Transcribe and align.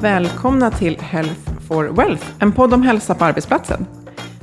Välkomna 0.00 0.70
till 0.70 1.00
Health 1.00 1.50
for 1.68 1.84
Wealth, 1.84 2.26
en 2.38 2.52
podd 2.52 2.74
om 2.74 2.82
hälsa 2.82 3.14
på 3.14 3.24
arbetsplatsen. 3.24 3.86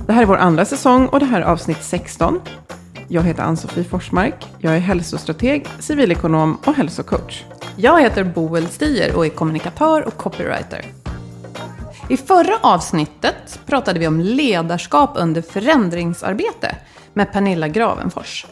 Det 0.07 0.13
här 0.13 0.21
är 0.21 0.25
vår 0.25 0.37
andra 0.37 0.65
säsong 0.65 1.07
och 1.07 1.19
det 1.19 1.25
här 1.25 1.41
är 1.41 1.45
avsnitt 1.45 1.83
16. 1.83 2.41
Jag 3.07 3.21
heter 3.23 3.43
Ann-Sofie 3.43 3.83
Forsmark. 3.83 4.47
Jag 4.59 4.75
är 4.75 4.79
hälsostrateg, 4.79 5.67
civilekonom 5.79 6.57
och 6.65 6.73
hälsocoach. 6.73 7.43
Jag 7.75 8.01
heter 8.01 8.23
Boel 8.23 8.67
Stier 8.67 9.15
och 9.15 9.25
är 9.25 9.29
kommunikatör 9.29 10.07
och 10.07 10.17
copywriter. 10.17 10.85
I 12.09 12.17
förra 12.17 12.57
avsnittet 12.61 13.59
pratade 13.65 13.99
vi 13.99 14.07
om 14.07 14.19
ledarskap 14.19 15.11
under 15.15 15.41
förändringsarbete 15.41 16.75
med 17.13 17.31
Pernilla 17.31 17.67
Gravenfors. 17.67 18.45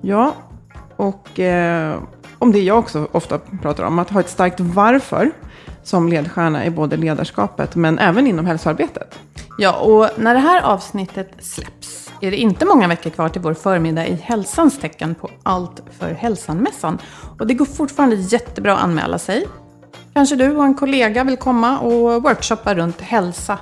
Ja, 0.00 0.34
och 0.96 1.40
eh, 1.40 1.98
om 2.38 2.52
det 2.52 2.60
jag 2.60 2.78
också 2.78 3.08
ofta 3.12 3.38
pratar 3.38 3.84
om, 3.84 3.98
att 3.98 4.10
ha 4.10 4.20
ett 4.20 4.30
starkt 4.30 4.60
varför 4.60 5.30
som 5.82 6.08
ledstjärna 6.08 6.66
i 6.66 6.70
både 6.70 6.96
ledarskapet 6.96 7.74
men 7.74 7.98
även 7.98 8.26
inom 8.26 8.46
hälsoarbetet. 8.46 9.18
Ja, 9.58 9.72
och 9.80 10.08
när 10.16 10.34
det 10.34 10.40
här 10.40 10.62
avsnittet 10.62 11.32
släpps 11.40 12.10
är 12.20 12.30
det 12.30 12.36
inte 12.36 12.66
många 12.66 12.88
veckor 12.88 13.10
kvar 13.10 13.28
till 13.28 13.40
vår 13.40 13.54
förmiddag 13.54 14.06
i 14.06 14.14
hälsans 14.14 14.78
tecken 14.78 15.14
på 15.14 15.30
Allt 15.42 15.82
för 15.98 16.10
hälsan-mässan. 16.10 16.98
Och 17.38 17.46
det 17.46 17.54
går 17.54 17.64
fortfarande 17.64 18.16
jättebra 18.16 18.76
att 18.76 18.82
anmäla 18.82 19.18
sig. 19.18 19.46
Kanske 20.14 20.36
du 20.36 20.56
och 20.56 20.64
en 20.64 20.74
kollega 20.74 21.24
vill 21.24 21.36
komma 21.36 21.78
och 21.78 22.22
workshoppa 22.22 22.74
runt 22.74 23.00
hälsa 23.00 23.58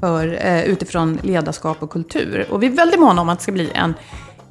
för, 0.00 0.38
eh, 0.46 0.64
utifrån 0.64 1.18
ledarskap 1.22 1.82
och 1.82 1.90
kultur. 1.90 2.46
Och 2.50 2.62
vi 2.62 2.66
är 2.66 2.70
väldigt 2.70 3.00
måna 3.00 3.22
om 3.22 3.28
att 3.28 3.38
det 3.38 3.42
ska 3.42 3.52
bli 3.52 3.70
en 3.74 3.94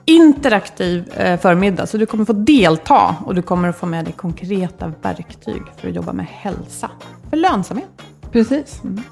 interaktiv 0.05 1.13
eh, 1.17 1.39
förmiddag. 1.39 1.87
Så 1.87 1.97
du 1.97 2.05
kommer 2.05 2.25
få 2.25 2.33
delta 2.33 3.15
och 3.25 3.35
du 3.35 3.41
kommer 3.41 3.69
att 3.69 3.77
få 3.77 3.85
med 3.85 4.05
dig 4.05 4.13
konkreta 4.13 4.93
verktyg 5.01 5.61
för 5.77 5.87
att 5.87 5.95
jobba 5.95 6.13
med 6.13 6.25
hälsa. 6.25 6.91
För 7.29 7.37
lönsamhet. 7.37 7.89
Precis. 8.31 8.81
Mm. 8.83 9.03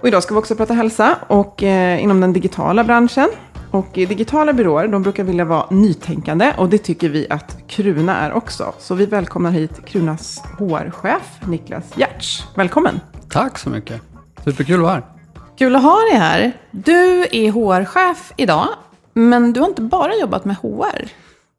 Och 0.00 0.08
idag 0.08 0.22
ska 0.22 0.34
vi 0.34 0.40
också 0.40 0.56
prata 0.56 0.74
hälsa 0.74 1.16
och 1.26 1.62
eh, 1.62 2.02
inom 2.02 2.20
den 2.20 2.32
digitala 2.32 2.84
branschen. 2.84 3.28
Och 3.70 3.88
digitala 3.92 4.52
byråer, 4.52 4.88
de 4.88 5.02
brukar 5.02 5.24
vilja 5.24 5.44
vara 5.44 5.66
nytänkande 5.70 6.52
och 6.58 6.68
det 6.68 6.78
tycker 6.78 7.08
vi 7.08 7.26
att 7.30 7.56
Kruna 7.66 8.16
är 8.16 8.32
också. 8.32 8.72
Så 8.78 8.94
vi 8.94 9.06
välkomnar 9.06 9.50
hit 9.50 9.86
Krunas 9.86 10.42
HR-chef 10.58 11.38
Niklas 11.46 11.84
Giertz. 11.96 12.44
Välkommen! 12.54 13.00
Tack 13.30 13.58
så 13.58 13.70
mycket. 13.70 14.02
Superkul 14.44 14.74
att 14.74 14.80
vara 14.80 14.92
här. 14.92 15.02
Kul 15.58 15.76
att 15.76 15.82
ha 15.82 15.96
dig 16.10 16.18
här. 16.18 16.52
Du 16.70 17.20
är 17.32 17.50
HR-chef 17.50 18.32
idag, 18.36 18.68
men 19.18 19.52
du 19.52 19.60
har 19.60 19.68
inte 19.68 19.82
bara 19.82 20.14
jobbat 20.20 20.44
med 20.44 20.56
HR. 20.56 21.08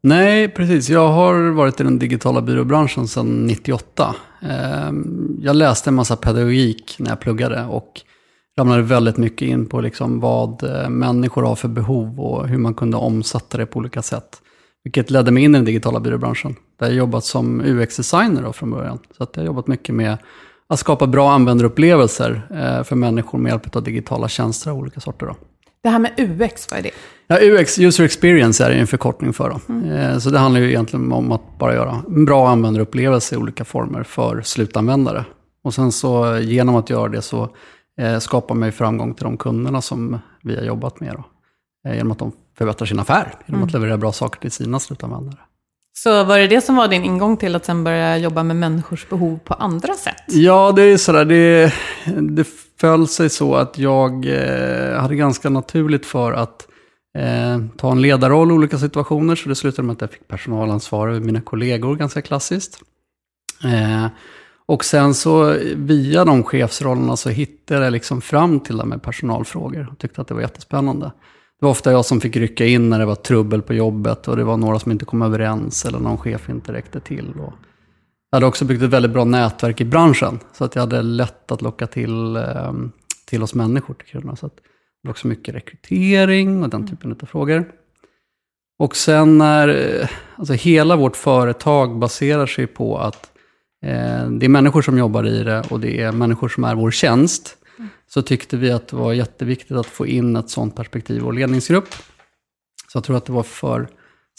Nej, 0.02 0.48
precis. 0.48 0.88
Jag 0.88 1.08
har 1.08 1.50
varit 1.50 1.80
i 1.80 1.84
den 1.84 1.98
digitala 1.98 2.42
byråbranschen 2.42 3.08
sedan 3.08 3.46
98. 3.46 4.14
Ehm, 4.42 5.38
jag 5.42 5.56
läste 5.56 5.90
en 5.90 5.94
massa 5.94 6.16
pedagogik 6.16 6.96
när 6.98 7.10
jag 7.10 7.20
pluggade 7.20 7.64
och 7.64 8.00
ramlade 8.58 8.82
väldigt 8.82 9.16
mycket 9.16 9.48
in 9.48 9.66
på 9.66 9.80
liksom 9.80 10.20
vad 10.20 10.62
eh, 10.62 10.88
människor 10.88 11.42
har 11.42 11.56
för 11.56 11.68
behov 11.68 12.20
och 12.20 12.48
hur 12.48 12.58
man 12.58 12.74
kunde 12.74 12.96
omsätta 12.96 13.58
det 13.58 13.66
på 13.66 13.78
olika 13.78 14.02
sätt. 14.02 14.42
Vilket 14.84 15.10
ledde 15.10 15.30
mig 15.30 15.42
in 15.44 15.54
i 15.54 15.58
den 15.58 15.64
digitala 15.64 16.00
byråbranschen. 16.00 16.56
Där 16.78 16.86
jag 16.86 16.96
jobbat 16.96 17.24
som 17.24 17.60
UX-designer 17.60 18.52
från 18.52 18.70
början. 18.70 18.98
Så 19.16 19.22
att 19.22 19.30
jag 19.34 19.42
har 19.42 19.46
jobbat 19.46 19.66
mycket 19.66 19.94
med 19.94 20.16
att 20.68 20.78
skapa 20.78 21.06
bra 21.06 21.32
användarupplevelser 21.32 22.42
eh, 22.50 22.84
för 22.84 22.96
människor 22.96 23.38
med 23.38 23.50
hjälp 23.50 23.76
av 23.76 23.82
digitala 23.82 24.28
tjänster 24.28 24.70
av 24.70 24.76
olika 24.76 25.00
sorter. 25.00 25.26
Då. 25.26 25.36
Det 25.82 25.88
här 25.88 25.98
med 25.98 26.12
UX, 26.18 26.70
vad 26.70 26.78
är 26.78 26.82
det? 26.82 26.90
Ja, 27.26 27.38
UX, 27.42 27.78
User 27.78 28.04
Experience, 28.04 28.64
är 28.64 28.70
en 28.70 28.86
förkortning 28.86 29.32
för. 29.32 29.50
Då. 29.50 29.72
Mm. 29.74 30.20
Så 30.20 30.30
det 30.30 30.38
handlar 30.38 30.60
ju 30.60 30.68
egentligen 30.68 31.12
om 31.12 31.32
att 31.32 31.58
bara 31.58 31.74
göra 31.74 32.02
en 32.08 32.24
bra 32.24 32.48
användarupplevelse 32.48 33.34
i 33.34 33.38
olika 33.38 33.64
former 33.64 34.02
för 34.02 34.42
slutanvändare. 34.42 35.24
Och 35.64 35.74
sen 35.74 35.92
så 35.92 36.38
genom 36.38 36.76
att 36.76 36.90
göra 36.90 37.08
det 37.08 37.22
så 37.22 37.48
eh, 38.00 38.18
skapar 38.18 38.54
man 38.54 38.68
ju 38.68 38.72
framgång 38.72 39.14
till 39.14 39.24
de 39.24 39.36
kunderna 39.36 39.82
som 39.82 40.18
vi 40.42 40.56
har 40.56 40.62
jobbat 40.62 41.00
med. 41.00 41.14
Då. 41.16 41.24
Eh, 41.90 41.96
genom 41.96 42.12
att 42.12 42.18
de 42.18 42.32
förbättrar 42.58 42.86
sin 42.86 42.98
affär, 42.98 43.34
genom 43.46 43.62
att 43.62 43.70
Mm. 43.70 43.80
leverera 43.82 43.98
bra 43.98 44.12
saker 44.12 44.40
till 44.40 44.50
sina 44.50 44.80
slutanvändare. 44.80 45.38
Så 45.92 46.24
var 46.24 46.38
det 46.38 46.46
det 46.46 46.60
som 46.60 46.76
var 46.76 46.88
din 46.88 47.04
ingång 47.04 47.36
till 47.36 47.54
att 47.56 47.64
sen 47.64 47.84
börja 47.84 48.16
jobba 48.18 48.42
med 48.42 48.56
människors 48.56 49.08
behov 49.08 49.38
på 49.44 49.54
andra 49.54 49.94
sätt? 49.94 50.22
Ja, 50.26 50.72
det 50.76 50.82
är 50.82 50.96
sådär. 50.96 51.24
Det, 51.24 51.72
det 52.20 52.44
föll 52.80 53.08
sig 53.08 53.30
så 53.30 53.54
att 53.54 53.78
jag 53.78 54.26
eh, 54.26 55.00
hade 55.00 55.16
ganska 55.16 55.50
naturligt 55.50 56.06
för 56.06 56.32
att 56.32 56.68
eh, 57.18 57.58
ta 57.76 57.92
en 57.92 58.02
ledarroll 58.02 58.50
i 58.50 58.54
olika 58.54 58.78
situationer. 58.78 59.36
Så 59.36 59.48
det 59.48 59.54
slutade 59.54 59.86
med 59.86 59.92
att 59.92 60.00
jag 60.00 60.10
fick 60.10 60.28
personalansvar 60.28 61.08
över 61.08 61.20
mina 61.20 61.40
kollegor, 61.40 61.96
ganska 61.96 62.22
klassiskt. 62.22 62.80
Eh, 63.64 64.06
och 64.66 64.84
sen 64.84 65.14
så 65.14 65.56
via 65.74 66.24
de 66.24 66.42
chefsrollerna 66.42 67.16
så 67.16 67.28
hittade 67.28 67.84
jag 67.84 67.92
liksom 67.92 68.20
fram 68.20 68.60
till 68.60 68.76
det 68.76 68.84
med 68.84 69.02
personalfrågor. 69.02 69.86
Jag 69.88 69.98
tyckte 69.98 70.20
att 70.20 70.28
det 70.28 70.34
var 70.34 70.40
jättespännande. 70.40 71.06
Det 71.60 71.66
var 71.66 71.70
ofta 71.70 71.92
jag 71.92 72.04
som 72.04 72.20
fick 72.20 72.36
rycka 72.36 72.66
in 72.66 72.90
när 72.90 72.98
det 72.98 73.06
var 73.06 73.14
trubbel 73.14 73.62
på 73.62 73.74
jobbet 73.74 74.28
och 74.28 74.36
det 74.36 74.44
var 74.44 74.56
några 74.56 74.78
som 74.78 74.92
inte 74.92 75.04
kom 75.04 75.22
överens 75.22 75.84
eller 75.84 75.98
någon 75.98 76.18
chef 76.18 76.48
inte 76.48 76.72
räckte 76.72 77.00
till. 77.00 77.32
Och 77.40 77.52
jag 78.30 78.36
hade 78.36 78.46
också 78.46 78.64
byggt 78.64 78.82
ett 78.82 78.90
väldigt 78.90 79.12
bra 79.12 79.24
nätverk 79.24 79.80
i 79.80 79.84
branschen, 79.84 80.38
så 80.52 80.64
att 80.64 80.74
jag 80.74 80.82
hade 80.82 81.02
lätt 81.02 81.52
att 81.52 81.62
locka 81.62 81.86
till, 81.86 82.36
eh, 82.36 82.72
till 83.26 83.42
oss 83.42 83.54
människor 83.54 83.94
till 83.94 84.08
Kiruna. 84.08 84.36
Så 84.36 84.46
att 84.46 84.56
det 84.56 85.08
var 85.08 85.10
också 85.10 85.26
mycket 85.26 85.54
rekrytering 85.54 86.62
och 86.62 86.68
den 86.68 86.88
typen 86.88 87.16
av 87.22 87.26
frågor. 87.26 87.72
Och 88.78 88.96
sen 88.96 89.38
när, 89.38 89.68
eh, 89.68 90.08
alltså 90.36 90.54
hela 90.54 90.96
vårt 90.96 91.16
företag 91.16 91.98
baserar 91.98 92.46
sig 92.46 92.66
på 92.66 92.98
att 92.98 93.30
eh, 93.82 94.30
det 94.30 94.46
är 94.46 94.48
människor 94.48 94.82
som 94.82 94.98
jobbar 94.98 95.26
i 95.26 95.42
det 95.42 95.60
och 95.70 95.80
det 95.80 96.00
är 96.00 96.12
människor 96.12 96.48
som 96.48 96.64
är 96.64 96.74
vår 96.74 96.90
tjänst, 96.90 97.56
så 98.08 98.22
tyckte 98.22 98.56
vi 98.56 98.70
att 98.70 98.88
det 98.88 98.96
var 98.96 99.12
jätteviktigt 99.12 99.76
att 99.76 99.86
få 99.86 100.06
in 100.06 100.36
ett 100.36 100.50
sådant 100.50 100.76
perspektiv 100.76 101.16
i 101.16 101.20
vår 101.20 101.32
ledningsgrupp. 101.32 101.94
Så 102.92 102.96
jag 102.96 103.04
tror 103.04 103.16
att 103.16 103.26
det 103.26 103.32
var 103.32 103.42
för 103.42 103.88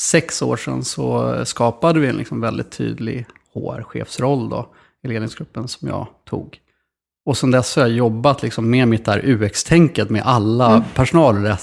sex 0.02 0.42
år 0.42 0.58
sedan 0.58 0.84
så 0.84 1.36
skapade 1.46 2.00
vi 2.00 2.08
en 2.08 2.16
liksom 2.16 2.42
väldigt 2.42 2.72
tydlig 2.72 3.26
HR-chefsroll 3.54 4.50
då, 4.50 4.68
i 5.04 5.08
ledningsgruppen 5.08 5.68
som 5.68 5.88
jag 5.88 6.08
tog. 6.26 6.60
Och 7.26 7.38
sen 7.38 7.52
dess 7.52 7.76
har 7.76 7.84
jag 7.84 7.92
jobbat 7.92 8.44
liksom 8.44 8.70
med 8.70 8.88
mitt 8.88 9.06
där 9.06 9.22
UX-tänket 9.26 10.10
med 10.10 10.22
alla 10.26 10.70
mm. 10.70 10.84
personal, 10.96 11.46
eh, 11.46 11.56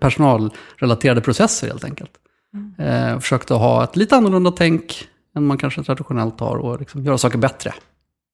personalrelaterade 0.00 1.20
processer 1.20 1.66
helt 1.66 1.84
enkelt. 1.84 2.10
Mm. 2.54 3.14
Eh, 3.14 3.20
försökt 3.20 3.50
att 3.50 3.58
ha 3.58 3.84
ett 3.84 3.96
lite 3.96 4.16
annorlunda 4.16 4.50
tänk 4.50 5.08
än 5.36 5.46
man 5.46 5.58
kanske 5.58 5.82
traditionellt 5.82 6.40
har 6.40 6.56
och 6.56 6.78
liksom 6.78 7.04
göra 7.04 7.18
saker 7.18 7.38
bättre. 7.38 7.74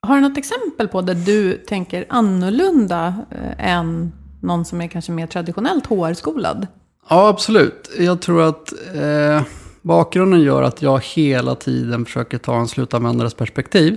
Har 0.06 0.14
du 0.14 0.20
något 0.20 0.38
exempel 0.38 0.88
på 0.88 1.00
där 1.00 1.14
du 1.14 1.52
tänker 1.52 2.04
annorlunda 2.08 3.14
eh, 3.30 3.74
än 3.74 4.12
någon 4.42 4.64
som 4.64 4.80
är 4.80 4.88
kanske 4.88 5.12
mer 5.12 5.26
traditionellt 5.26 5.86
HR-skolad? 5.86 6.66
Ja, 7.08 7.28
absolut. 7.28 7.90
Jag 7.98 8.20
tror 8.20 8.42
att 8.42 8.72
eh, 8.94 9.42
bakgrunden 9.84 10.40
gör 10.40 10.62
att 10.62 10.82
jag 10.82 11.04
hela 11.04 11.54
tiden 11.54 12.04
försöker 12.04 12.38
ta 12.38 12.56
en 12.56 12.68
slutanvändares 12.68 13.34
perspektiv. 13.34 13.96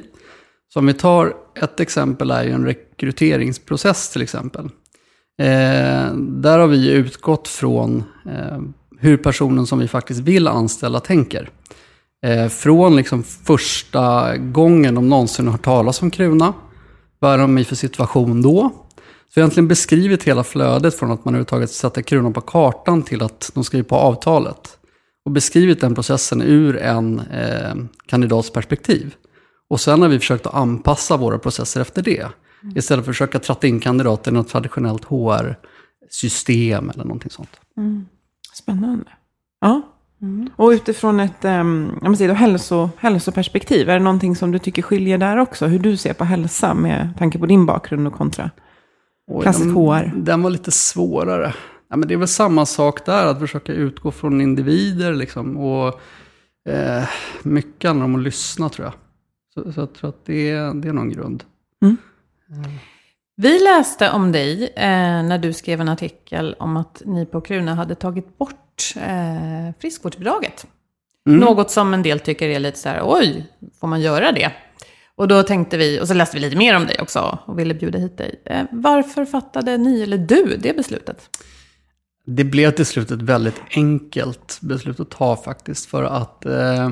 Så 0.73 0.79
om 0.79 0.85
vi 0.85 0.93
tar 0.93 1.33
ett 1.55 1.79
exempel 1.79 2.31
är 2.31 2.43
ju 2.43 2.51
en 2.51 2.65
rekryteringsprocess 2.65 4.09
till 4.09 4.21
exempel. 4.21 4.65
Eh, 5.39 6.13
där 6.15 6.59
har 6.59 6.67
vi 6.67 6.91
utgått 6.91 7.47
från 7.47 8.03
eh, 8.25 8.59
hur 8.99 9.17
personen 9.17 9.67
som 9.67 9.79
vi 9.79 9.87
faktiskt 9.87 10.19
vill 10.19 10.47
anställa 10.47 10.99
tänker. 10.99 11.49
Eh, 12.25 12.47
från 12.47 12.95
liksom 12.95 13.23
första 13.23 14.37
gången 14.37 14.95
de 14.95 15.09
någonsin 15.09 15.45
har 15.45 15.51
hört 15.51 15.65
talas 15.65 16.01
om 16.01 16.11
Kruna. 16.11 16.53
Vad 17.19 17.33
är 17.33 17.37
de 17.37 17.57
i 17.57 17.63
för 17.63 17.75
situation 17.75 18.41
då? 18.41 18.71
Så 19.29 19.31
vi 19.35 19.41
har 19.41 19.45
egentligen 19.45 19.67
beskrivit 19.67 20.23
hela 20.23 20.43
flödet 20.43 20.95
från 20.99 21.11
att 21.11 21.25
man 21.25 21.33
överhuvudtaget 21.33 21.71
sätter 21.71 22.01
Kruna 22.01 22.31
på 22.31 22.41
kartan 22.41 23.01
till 23.03 23.21
att 23.21 23.51
de 23.53 23.63
skriver 23.63 23.83
på 23.83 23.95
avtalet. 23.95 24.76
Och 25.27 25.33
beskrivit 25.33 25.81
den 25.81 25.95
processen 25.95 26.41
ur 26.41 26.77
en 26.77 27.19
eh, 27.19 27.75
kandidats 28.05 28.49
perspektiv. 28.49 29.15
Och 29.69 29.79
sen 29.79 30.01
har 30.01 30.09
vi 30.09 30.19
försökt 30.19 30.45
att 30.45 30.53
anpassa 30.53 31.17
våra 31.17 31.39
processer 31.39 31.81
efter 31.81 32.01
det. 32.01 32.27
Mm. 32.63 32.77
Istället 32.77 33.05
för 33.05 33.11
att 33.11 33.15
försöka 33.15 33.39
tratta 33.39 33.67
in 33.67 33.79
kandidater 33.79 34.31
i 34.31 34.33
något 34.33 34.49
traditionellt 34.49 35.05
HR-system 35.05 36.89
eller 36.89 37.03
någonting 37.03 37.31
sånt. 37.31 37.49
Mm. 37.77 38.05
Spännande. 38.53 39.05
Ja. 39.61 39.81
Mm. 40.21 40.49
Och 40.55 40.69
utifrån 40.69 41.19
ett 41.19 41.45
um, 41.45 41.99
jag 42.03 42.17
säga, 42.17 42.33
hälso, 42.33 42.89
hälsoperspektiv, 42.97 43.89
är 43.89 43.93
det 43.93 44.03
någonting 44.03 44.35
som 44.35 44.51
du 44.51 44.59
tycker 44.59 44.81
skiljer 44.81 45.17
där 45.17 45.37
också? 45.37 45.65
Hur 45.65 45.79
du 45.79 45.97
ser 45.97 46.13
på 46.13 46.23
hälsa 46.23 46.73
med 46.73 47.13
tanke 47.17 47.39
på 47.39 47.45
din 47.45 47.65
bakgrund 47.65 48.07
och 48.07 48.13
kontra 48.13 48.51
klassisk 49.41 49.75
HR? 49.75 50.11
Den 50.15 50.41
var 50.41 50.49
lite 50.49 50.71
svårare. 50.71 51.53
Ja, 51.89 51.97
men 51.97 52.07
det 52.07 52.13
är 52.13 52.17
väl 52.17 52.27
samma 52.27 52.65
sak 52.65 53.05
där, 53.05 53.25
att 53.25 53.39
försöka 53.39 53.73
utgå 53.73 54.11
från 54.11 54.41
individer. 54.41 55.13
Liksom, 55.13 55.57
och 55.57 55.99
eh, 56.69 57.09
Mycket 57.43 57.87
handlar 57.87 58.05
om 58.05 58.15
att 58.15 58.21
lyssna 58.21 58.69
tror 58.69 58.85
jag. 58.85 58.93
Så, 59.53 59.73
så 59.73 59.79
jag 59.79 59.93
tror 59.93 60.09
att 60.09 60.25
det, 60.25 60.53
det 60.53 60.87
är 60.87 60.93
någon 60.93 61.09
grund. 61.09 61.43
Mm. 61.81 61.97
Mm. 62.49 62.71
Vi 63.35 63.59
läste 63.59 64.11
om 64.11 64.31
dig 64.31 64.63
eh, 64.75 65.23
när 65.23 65.37
du 65.37 65.53
skrev 65.53 65.81
en 65.81 65.89
artikel 65.89 66.55
om 66.59 66.77
att 66.77 67.01
ni 67.05 67.25
på 67.25 67.41
Kruna 67.41 67.75
hade 67.75 67.95
tagit 67.95 68.37
bort 68.37 68.93
eh, 68.95 69.73
friskvårdsbidraget. 69.79 70.67
Mm. 71.27 71.39
Något 71.39 71.71
som 71.71 71.93
en 71.93 72.03
del 72.03 72.19
tycker 72.19 72.49
är 72.49 72.59
lite 72.59 72.79
så 72.79 72.89
här, 72.89 73.01
oj, 73.03 73.45
får 73.79 73.87
man 73.87 74.01
göra 74.01 74.31
det? 74.31 74.51
Och 75.15 75.27
då 75.27 75.43
tänkte 75.43 75.77
vi, 75.77 76.01
och 76.01 76.07
så 76.07 76.13
läste 76.13 76.37
vi 76.37 76.41
lite 76.41 76.57
mer 76.57 76.75
om 76.75 76.85
dig 76.85 76.97
också 77.01 77.39
och 77.45 77.59
ville 77.59 77.73
bjuda 77.73 77.99
hit 77.99 78.17
dig. 78.17 78.41
Eh, 78.45 78.63
varför 78.71 79.25
fattade 79.25 79.77
ni, 79.77 80.01
eller 80.01 80.17
du, 80.17 80.57
det 80.59 80.75
beslutet? 80.75 81.29
Det 82.29 82.43
blev 82.43 82.71
till 82.71 82.85
slut 82.85 83.11
ett 83.11 83.21
väldigt 83.21 83.61
enkelt 83.75 84.59
beslut 84.61 84.99
att 84.99 85.09
ta 85.09 85.35
faktiskt. 85.35 85.85
För 85.85 86.03
att 86.03 86.45
eh, 86.45 86.89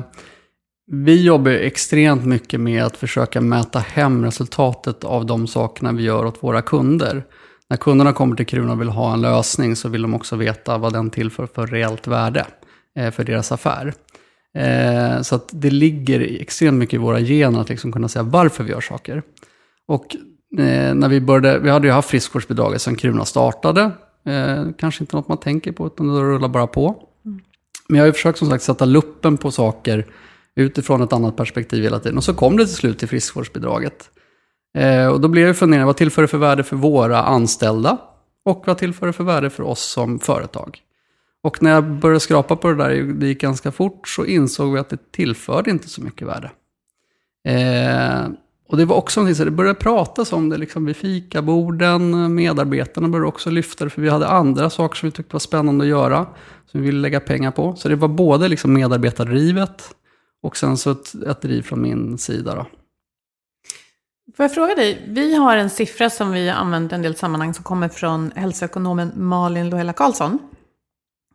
vi 0.92 1.24
jobbar 1.24 1.50
extremt 1.50 2.24
mycket 2.24 2.60
med 2.60 2.84
att 2.84 2.96
försöka 2.96 3.40
mäta 3.40 3.78
hem 3.78 4.24
resultatet 4.24 5.04
av 5.04 5.26
de 5.26 5.46
sakerna 5.46 5.92
vi 5.92 6.02
gör 6.02 6.26
åt 6.26 6.42
våra 6.42 6.62
kunder. 6.62 7.24
När 7.70 7.76
kunderna 7.76 8.12
kommer 8.12 8.36
till 8.36 8.46
Kruna 8.46 8.72
och 8.72 8.80
vill 8.80 8.88
ha 8.88 9.12
en 9.12 9.20
lösning 9.20 9.76
så 9.76 9.88
vill 9.88 10.02
de 10.02 10.14
också 10.14 10.36
veta 10.36 10.78
vad 10.78 10.92
den 10.92 11.10
tillför 11.10 11.46
för 11.46 11.66
reellt 11.66 12.06
värde 12.06 12.46
eh, 12.98 13.10
för 13.10 13.24
deras 13.24 13.52
affär. 13.52 13.92
Eh, 14.54 15.22
så 15.22 15.34
att 15.34 15.48
det 15.52 15.70
ligger 15.70 16.40
extremt 16.40 16.78
mycket 16.78 16.94
i 16.94 16.98
våra 16.98 17.20
gener 17.20 17.60
att 17.60 17.68
liksom 17.68 17.92
kunna 17.92 18.08
säga 18.08 18.22
varför 18.22 18.64
vi 18.64 18.70
gör 18.70 18.80
saker. 18.80 19.22
Och 19.88 20.16
eh, 20.58 20.94
när 20.94 21.08
vi 21.08 21.20
började, 21.20 21.58
vi 21.58 21.70
hade 21.70 21.86
ju 21.86 21.92
haft 21.92 22.08
friskvårdsbidraget 22.08 22.82
sedan 22.82 22.96
Kruna 22.96 23.24
startade 23.24 23.90
kanske 24.78 25.02
inte 25.02 25.16
något 25.16 25.28
man 25.28 25.38
tänker 25.38 25.72
på, 25.72 25.86
utan 25.86 26.14
det 26.14 26.20
rullar 26.20 26.48
bara 26.48 26.66
på. 26.66 27.08
Mm. 27.24 27.40
Men 27.88 27.96
jag 27.96 28.02
har 28.02 28.06
ju 28.06 28.12
försökt 28.12 28.38
som 28.38 28.50
sagt 28.50 28.64
sätta 28.64 28.84
luppen 28.84 29.36
på 29.36 29.50
saker 29.50 30.06
utifrån 30.54 31.02
ett 31.02 31.12
annat 31.12 31.36
perspektiv 31.36 31.82
hela 31.82 31.98
tiden. 31.98 32.16
Och 32.16 32.24
så 32.24 32.34
kom 32.34 32.56
det 32.56 32.66
till 32.66 32.74
slut 32.74 32.98
till 32.98 33.08
friskvårdsbidraget. 33.08 34.10
Eh, 34.78 35.06
och 35.06 35.20
då 35.20 35.28
blev 35.28 35.46
jag 35.46 35.56
fundering, 35.56 35.86
vad 35.86 35.96
tillför 35.96 36.22
det 36.22 36.28
för 36.28 36.38
värde 36.38 36.64
för 36.64 36.76
våra 36.76 37.22
anställda? 37.22 37.98
Och 38.44 38.62
vad 38.66 38.78
tillför 38.78 39.06
det 39.06 39.12
för 39.12 39.24
värde 39.24 39.50
för 39.50 39.62
oss 39.62 39.82
som 39.82 40.18
företag? 40.18 40.82
Och 41.42 41.62
när 41.62 41.70
jag 41.70 41.84
började 41.84 42.20
skrapa 42.20 42.56
på 42.56 42.68
det 42.68 42.74
där, 42.74 43.02
det 43.02 43.26
gick 43.26 43.40
ganska 43.40 43.72
fort, 43.72 44.08
så 44.08 44.24
insåg 44.24 44.72
vi 44.72 44.78
att 44.78 44.88
det 44.88 45.12
tillförde 45.12 45.70
inte 45.70 45.88
så 45.88 46.02
mycket 46.02 46.28
värde. 46.28 46.50
Eh, 47.44 48.28
och 48.68 48.76
det 48.76 48.84
var 48.84 48.96
också 48.96 49.20
någonting, 49.20 49.36
så 49.36 49.44
det 49.44 49.50
började 49.50 49.78
pratas 49.78 50.32
om 50.32 50.48
det 50.48 50.56
liksom 50.56 50.84
vid 50.84 50.96
fikaborden, 50.96 52.34
medarbetarna 52.34 53.08
började 53.08 53.28
också 53.28 53.50
lyfta 53.50 53.84
det, 53.84 53.90
för 53.90 54.02
vi 54.02 54.08
hade 54.08 54.28
andra 54.28 54.70
saker 54.70 54.96
som 54.96 55.08
vi 55.08 55.12
tyckte 55.12 55.34
var 55.34 55.40
spännande 55.40 55.84
att 55.84 55.88
göra, 55.88 56.26
som 56.70 56.80
vi 56.80 56.86
ville 56.86 57.00
lägga 57.00 57.20
pengar 57.20 57.50
på. 57.50 57.76
Så 57.76 57.88
det 57.88 57.96
var 57.96 58.08
både 58.08 58.48
liksom 58.48 58.72
medarbetardrivet, 58.72 59.94
och 60.42 60.56
sen 60.56 60.76
så 60.76 60.90
ett, 60.90 61.14
ett 61.14 61.42
driv 61.42 61.62
från 61.62 61.82
min 61.82 62.18
sida 62.18 62.54
då. 62.54 62.66
Får 64.36 64.44
jag 64.44 64.54
fråga 64.54 64.74
dig, 64.74 65.04
vi 65.08 65.34
har 65.34 65.56
en 65.56 65.70
siffra 65.70 66.10
som 66.10 66.32
vi 66.32 66.48
har 66.48 66.56
använt 66.56 66.92
i 66.92 66.94
en 66.94 67.02
del 67.02 67.16
sammanhang 67.16 67.54
som 67.54 67.64
kommer 67.64 67.88
från 67.88 68.32
hälsoekonomen 68.34 69.12
Malin 69.16 69.70
Lohela 69.70 69.92
Karlsson. 69.92 70.38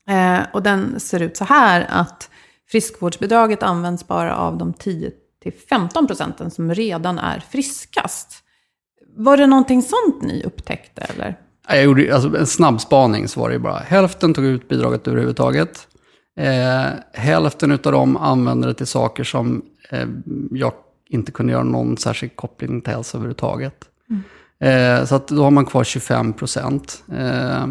Eh, 0.08 0.40
och 0.54 0.64
den 0.64 1.00
ser 1.00 1.22
ut 1.22 1.38
så 1.38 1.44
här 1.44 1.88
att 1.90 2.30
friskvårdsbidraget 2.72 3.64
används 3.64 4.08
bara 4.08 4.36
av 4.36 4.58
de 4.58 4.74
10 4.74 5.12
10-15 5.46 6.08
procenten 6.08 6.52
som 6.52 6.74
redan 6.74 7.20
är 7.20 7.40
friskast. 7.40 8.44
Var 9.16 9.38
det 9.38 9.48
någonting 9.48 9.82
sånt 9.82 10.22
ni 10.22 10.44
upptäckte 10.44 11.02
eller? 11.02 11.40
Jag 11.68 11.84
gjorde 11.84 12.16
alltså, 12.16 12.38
en 12.38 12.48
snabb 12.48 12.82
spaning 12.82 13.28
så 13.28 13.40
var 13.40 13.50
det 13.50 13.60
bara 13.60 13.80
hälften 13.80 14.34
tog 14.34 14.46
ut 14.46 14.70
bidraget 14.70 15.08
överhuvudtaget. 15.08 15.88
Eh, 16.38 16.86
hälften 17.14 17.72
av 17.72 17.78
dem 17.78 18.18
använder 18.18 18.68
det 18.68 18.74
till 18.74 18.88
saker 18.88 19.24
som 19.24 19.62
eh, 19.90 20.08
jag 20.52 20.74
inte 21.10 21.32
kunde 21.32 21.54
göra 21.54 21.64
någon 21.64 21.98
särskild 21.98 22.36
koppling 22.36 22.82
till 22.82 22.94
hälsa 22.94 23.18
överhuvudtaget. 23.18 23.86
Mm. 24.10 24.24
Eh, 25.00 25.06
så 25.06 25.16
att 25.16 25.28
då 25.28 25.44
har 25.44 25.52
man 25.52 25.66
kvar 25.66 25.84
25 25.84 26.34
procent. 26.34 27.04
Eh, 27.12 27.68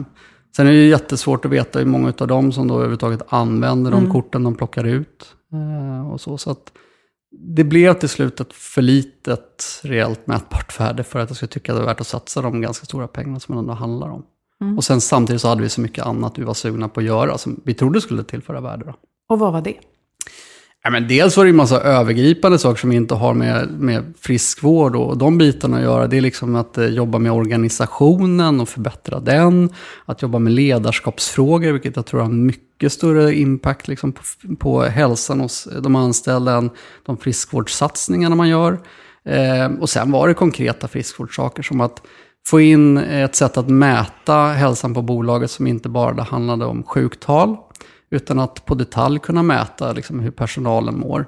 sen 0.57 0.67
är 0.67 0.73
det 0.73 0.87
jättesvårt 0.87 1.45
att 1.45 1.51
veta 1.51 1.79
hur 1.79 1.87
många 1.87 2.13
av 2.19 2.29
dem 2.29 2.53
som 2.53 2.69
då 2.69 2.75
överhuvudtaget 2.75 3.23
använder 3.29 3.93
mm. 3.93 4.05
de 4.05 4.13
korten 4.13 4.43
de 4.43 4.55
plockar 4.55 4.85
ut. 4.85 5.35
Eh, 5.53 6.11
och 6.11 6.21
så, 6.21 6.39
så 6.39 6.51
att 6.51 6.73
det 7.31 7.65
blev 7.65 7.95
till 7.95 8.09
slut 8.09 8.41
ett 8.41 8.53
för 8.53 8.83
litet 8.83 9.81
reellt 9.83 10.27
mätbart 10.27 10.81
värde 10.81 11.05
för 11.05 11.19
att 11.19 11.31
jag 11.31 11.37
skulle 11.37 11.49
tycka 11.49 11.73
att 11.73 11.77
det 11.77 11.81
var 11.83 11.89
värt 11.89 12.01
att 12.01 12.07
satsa 12.07 12.43
de 12.43 12.61
ganska 12.61 12.87
stora 12.87 13.09
pengarna 13.09 13.41
som 13.41 13.55
det 13.55 13.59
ändå 13.59 13.73
handlar 13.73 14.09
om. 14.09 14.27
Mm. 14.61 14.77
Och 14.77 14.85
sen 14.85 15.01
samtidigt 15.01 15.43
så 15.43 15.49
hade 15.49 15.63
vi 15.63 15.69
så 15.69 15.81
mycket 15.81 16.07
annat 16.07 16.39
vi 16.39 16.45
var 16.45 16.55
sugna 16.55 16.89
på 16.89 17.01
att 17.01 17.07
göra 17.07 17.39
som 17.39 17.61
vi 17.65 17.75
trodde 17.75 18.01
skulle 18.01 18.25
tillföra 18.25 18.61
värde. 18.61 18.85
Då. 18.85 18.95
Och 19.29 19.39
vad 19.39 19.53
var 19.53 19.63
det? 19.63 19.77
Ja, 20.83 20.91
men 20.91 21.09
dels 21.09 21.37
var 21.37 21.45
det 21.45 21.51
en 21.51 21.57
massa 21.57 21.81
övergripande 21.81 22.59
saker 22.59 22.81
som 22.81 22.93
inte 22.93 23.15
har 23.15 23.35
med, 23.35 23.71
med 23.71 24.15
friskvård 24.21 24.97
och 24.97 25.19
de 25.19 25.39
bitarna 25.39 25.77
att 25.77 25.83
göra. 25.83 26.07
Det 26.07 26.17
är 26.17 26.21
liksom 26.21 26.57
att 26.57 26.79
eh, 26.79 26.87
jobba 26.87 27.19
med 27.19 27.33
organisationen 27.33 28.61
och 28.61 28.69
förbättra 28.69 29.21
den. 29.21 29.71
Att 30.05 30.23
jobba 30.23 30.39
med 30.39 30.53
ledarskapsfrågor, 30.53 31.73
vilket 31.73 31.97
jag 31.97 32.07
tror 32.07 32.21
har 32.21 32.29
mycket 32.29 32.93
större 32.93 33.35
impact 33.35 33.89
liksom, 33.89 34.13
på, 34.13 34.23
på 34.59 34.83
hälsan 34.83 35.41
hos 35.41 35.69
de 35.81 35.97
anställda 35.97 36.53
än 36.53 36.71
de 37.07 37.17
friskvårdssatsningarna 37.17 38.37
man 38.37 38.49
gör. 38.49 38.81
Eh, 39.25 39.67
och 39.81 39.91
sen 39.91 40.11
var 40.11 40.29
det 40.29 40.35
konkreta 40.35 40.89
friskvårdssaker 40.89 41.63
som 41.63 41.81
att 41.81 42.03
få 42.47 42.61
in 42.61 42.99
ett 42.99 43.35
sätt 43.35 43.57
att 43.57 43.69
mäta 43.69 44.47
hälsan 44.47 44.95
på 44.95 45.03
bolaget 45.03 45.51
som 45.51 45.67
inte 45.67 45.89
bara 45.89 46.23
handlade 46.23 46.65
om 46.65 46.83
sjuktal, 46.83 47.57
utan 48.11 48.39
att 48.39 48.67
på 48.67 48.75
detalj 48.75 49.19
kunna 49.19 49.43
mäta 49.43 49.93
liksom, 49.93 50.21
hur 50.21 50.31
personalen 50.31 50.99
mår. 50.99 51.27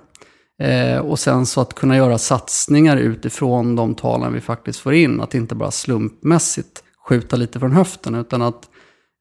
Eh, 0.62 0.98
och 0.98 1.18
sen 1.18 1.46
så 1.46 1.60
att 1.60 1.74
kunna 1.74 1.96
göra 1.96 2.18
satsningar 2.18 2.96
utifrån 2.96 3.76
de 3.76 3.94
talen 3.94 4.32
vi 4.32 4.40
faktiskt 4.40 4.80
får 4.80 4.94
in, 4.94 5.20
att 5.20 5.34
inte 5.34 5.54
bara 5.54 5.70
slumpmässigt 5.70 6.82
skjuta 7.08 7.36
lite 7.36 7.58
från 7.60 7.72
höften, 7.72 8.14
utan 8.14 8.42
att 8.42 8.68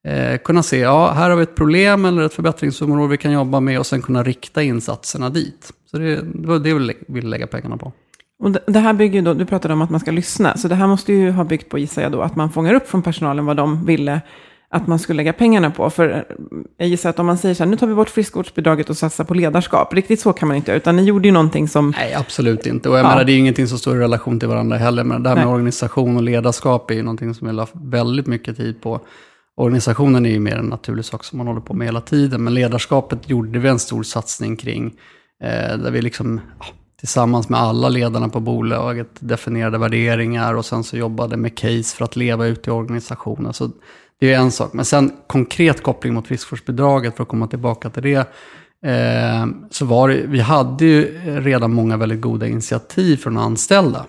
eh, 0.07 0.37
kunna 0.37 0.63
se, 0.63 0.79
ja, 0.79 1.11
här 1.11 1.29
har 1.29 1.37
vi 1.37 1.43
ett 1.43 1.55
problem 1.55 2.05
eller 2.05 2.21
ett 2.21 2.33
förbättringsområde 2.33 3.11
vi 3.11 3.17
kan 3.17 3.31
jobba 3.31 3.59
med 3.59 3.79
och 3.79 3.85
sen 3.85 4.01
kunna 4.01 4.23
rikta 4.23 4.63
insatserna 4.63 5.29
dit. 5.29 5.73
Så 5.91 5.97
det, 5.97 6.15
det 6.15 6.47
var 6.47 6.59
det 6.59 6.73
vi 6.73 6.95
ville 7.07 7.29
lägga 7.29 7.47
pengarna 7.47 7.77
på. 7.77 7.93
Och 8.43 8.51
det 8.51 8.79
här 8.79 8.93
bygger 8.93 9.21
då, 9.21 9.33
du 9.33 9.45
pratade 9.45 9.73
om 9.73 9.81
att 9.81 9.89
man 9.89 9.99
ska 9.99 10.11
lyssna, 10.11 10.57
så 10.57 10.67
det 10.67 10.75
här 10.75 10.87
måste 10.87 11.13
ju 11.13 11.31
ha 11.31 11.43
byggt 11.43 11.69
på, 11.69 11.77
gissar 11.77 12.01
jag 12.01 12.11
då, 12.11 12.21
att 12.21 12.35
man 12.35 12.51
fångar 12.51 12.73
upp 12.73 12.87
från 12.87 13.01
personalen 13.01 13.45
vad 13.45 13.57
de 13.57 13.85
ville 13.85 14.21
att 14.73 14.87
man 14.87 14.99
skulle 14.99 15.17
lägga 15.17 15.33
pengarna 15.33 15.71
på. 15.71 15.89
För 15.89 16.25
jag 16.77 16.87
gissar 16.87 17.09
att 17.09 17.19
om 17.19 17.25
man 17.25 17.37
säger 17.37 17.55
så 17.55 17.63
här, 17.63 17.69
nu 17.69 17.77
tar 17.77 17.87
vi 17.87 17.93
bort 17.93 18.09
friskvårdsbidraget 18.09 18.89
och 18.89 18.97
satsar 18.97 19.23
på 19.23 19.33
ledarskap. 19.33 19.93
Riktigt 19.93 20.19
så 20.19 20.33
kan 20.33 20.47
man 20.47 20.57
inte 20.57 20.71
göra, 20.71 20.77
utan 20.77 20.95
ni 20.95 21.03
gjorde 21.03 21.27
ju 21.27 21.31
någonting 21.31 21.67
som... 21.67 21.93
Nej, 21.97 22.13
absolut 22.13 22.65
inte. 22.65 22.89
Och 22.89 22.97
jag 22.97 23.05
ja. 23.05 23.09
menar, 23.09 23.23
det 23.23 23.31
är 23.31 23.37
ingenting 23.37 23.67
som 23.67 23.77
står 23.77 23.95
i 23.95 23.99
relation 23.99 24.39
till 24.39 24.47
varandra 24.47 24.77
heller. 24.77 25.03
Men 25.03 25.23
det 25.23 25.29
här 25.29 25.35
med 25.35 25.45
Nej. 25.45 25.53
organisation 25.53 26.17
och 26.17 26.23
ledarskap 26.23 26.91
är 26.91 26.95
ju 26.95 27.03
någonting 27.03 27.33
som 27.33 27.47
jag 27.47 27.55
la 27.55 27.67
väldigt 27.73 28.27
mycket 28.27 28.57
tid 28.57 28.81
på. 28.81 28.99
Organisationen 29.55 30.25
är 30.25 30.29
ju 30.29 30.39
mer 30.39 30.57
en 30.57 30.65
naturlig 30.65 31.05
sak 31.05 31.23
som 31.23 31.37
man 31.37 31.47
håller 31.47 31.61
på 31.61 31.73
med 31.73 31.87
hela 31.87 32.01
tiden. 32.01 32.43
Men 32.43 32.53
ledarskapet 32.53 33.29
gjorde 33.29 33.59
vi 33.59 33.69
en 33.69 33.79
stor 33.79 34.03
satsning 34.03 34.55
kring. 34.55 34.85
Eh, 35.43 35.77
där 35.77 35.91
vi 35.91 36.01
liksom, 36.01 36.41
tillsammans 36.99 37.49
med 37.49 37.59
alla 37.59 37.89
ledarna 37.89 38.29
på 38.29 38.39
bolaget 38.39 39.09
definierade 39.19 39.77
värderingar 39.77 40.53
och 40.53 40.65
sen 40.65 40.83
så 40.83 40.97
jobbade 40.97 41.37
med 41.37 41.57
case 41.57 41.95
för 41.95 42.05
att 42.05 42.15
leva 42.15 42.45
ut 42.45 42.67
i 42.67 42.71
organisationen. 42.71 43.53
Så 43.53 43.69
det 44.21 44.33
är 44.33 44.39
en 44.39 44.51
sak. 44.51 44.73
Men 44.73 44.85
sen 44.85 45.11
konkret 45.27 45.83
koppling 45.83 46.13
mot 46.13 46.27
friskvårdsbidraget, 46.27 47.15
för 47.15 47.23
att 47.23 47.29
komma 47.29 47.47
tillbaka 47.47 47.89
till 47.89 48.03
det, 48.03 48.27
eh, 48.85 49.45
så 49.71 49.85
var 49.85 50.09
det, 50.09 50.23
vi 50.27 50.39
hade 50.39 50.85
ju 50.85 51.21
redan 51.25 51.73
många 51.73 51.97
väldigt 51.97 52.21
goda 52.21 52.47
initiativ 52.47 53.17
från 53.17 53.37
anställda. 53.37 54.05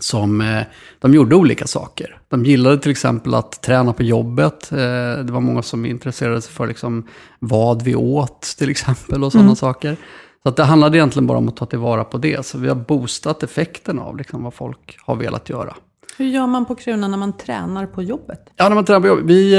Som, 0.00 0.40
eh, 0.40 0.62
de 0.98 1.14
gjorde 1.14 1.36
olika 1.36 1.66
saker. 1.66 2.18
De 2.28 2.44
gillade 2.44 2.78
till 2.78 2.90
exempel 2.90 3.34
att 3.34 3.62
träna 3.62 3.92
på 3.92 4.02
jobbet. 4.02 4.72
Eh, 4.72 4.78
det 5.24 5.32
var 5.32 5.40
många 5.40 5.62
som 5.62 5.86
intresserade 5.86 6.42
sig 6.42 6.52
för 6.52 6.66
liksom, 6.66 7.08
vad 7.38 7.82
vi 7.82 7.94
åt 7.94 8.42
till 8.42 8.70
exempel 8.70 9.24
och 9.24 9.32
sådana 9.32 9.46
mm. 9.46 9.56
saker. 9.56 9.96
Så 10.42 10.50
det 10.50 10.64
handlade 10.64 10.98
egentligen 10.98 11.26
bara 11.26 11.38
om 11.38 11.48
att 11.48 11.56
ta 11.56 11.66
tillvara 11.66 12.04
på 12.04 12.18
det. 12.18 12.46
Så 12.46 12.58
vi 12.58 12.68
har 12.68 12.76
boostat 12.76 13.42
effekten 13.42 13.98
av 13.98 14.16
liksom, 14.16 14.42
vad 14.42 14.54
folk 14.54 14.98
har 15.00 15.16
velat 15.16 15.48
göra. 15.48 15.74
Hur 16.16 16.26
gör 16.26 16.46
man 16.46 16.64
på 16.64 16.74
Kruna 16.74 17.08
när 17.08 17.18
man 17.18 17.32
tränar 17.32 17.86
på 17.86 18.02
jobbet? 18.02 18.40
Ja, 18.56 18.68
när 18.68 18.74
man 18.74 18.84
tränar 18.84 19.00
på 19.00 19.06
jobbet. 19.06 19.24
Vi 19.24 19.54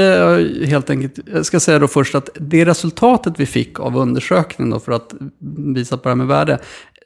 eh, 0.62 0.68
helt 0.68 0.90
enkelt, 0.90 1.28
jag 1.32 1.46
ska 1.46 1.60
säga 1.60 1.78
då 1.78 1.88
först 1.88 2.14
att 2.14 2.28
det 2.34 2.64
resultatet 2.64 3.40
vi 3.40 3.46
fick 3.46 3.80
av 3.80 3.96
undersökningen 3.96 4.70
då 4.70 4.80
för 4.80 4.92
att 4.92 5.14
visa 5.74 5.96
på 5.96 6.02
det 6.02 6.08
här 6.08 6.16
med 6.16 6.26
värde. 6.26 6.58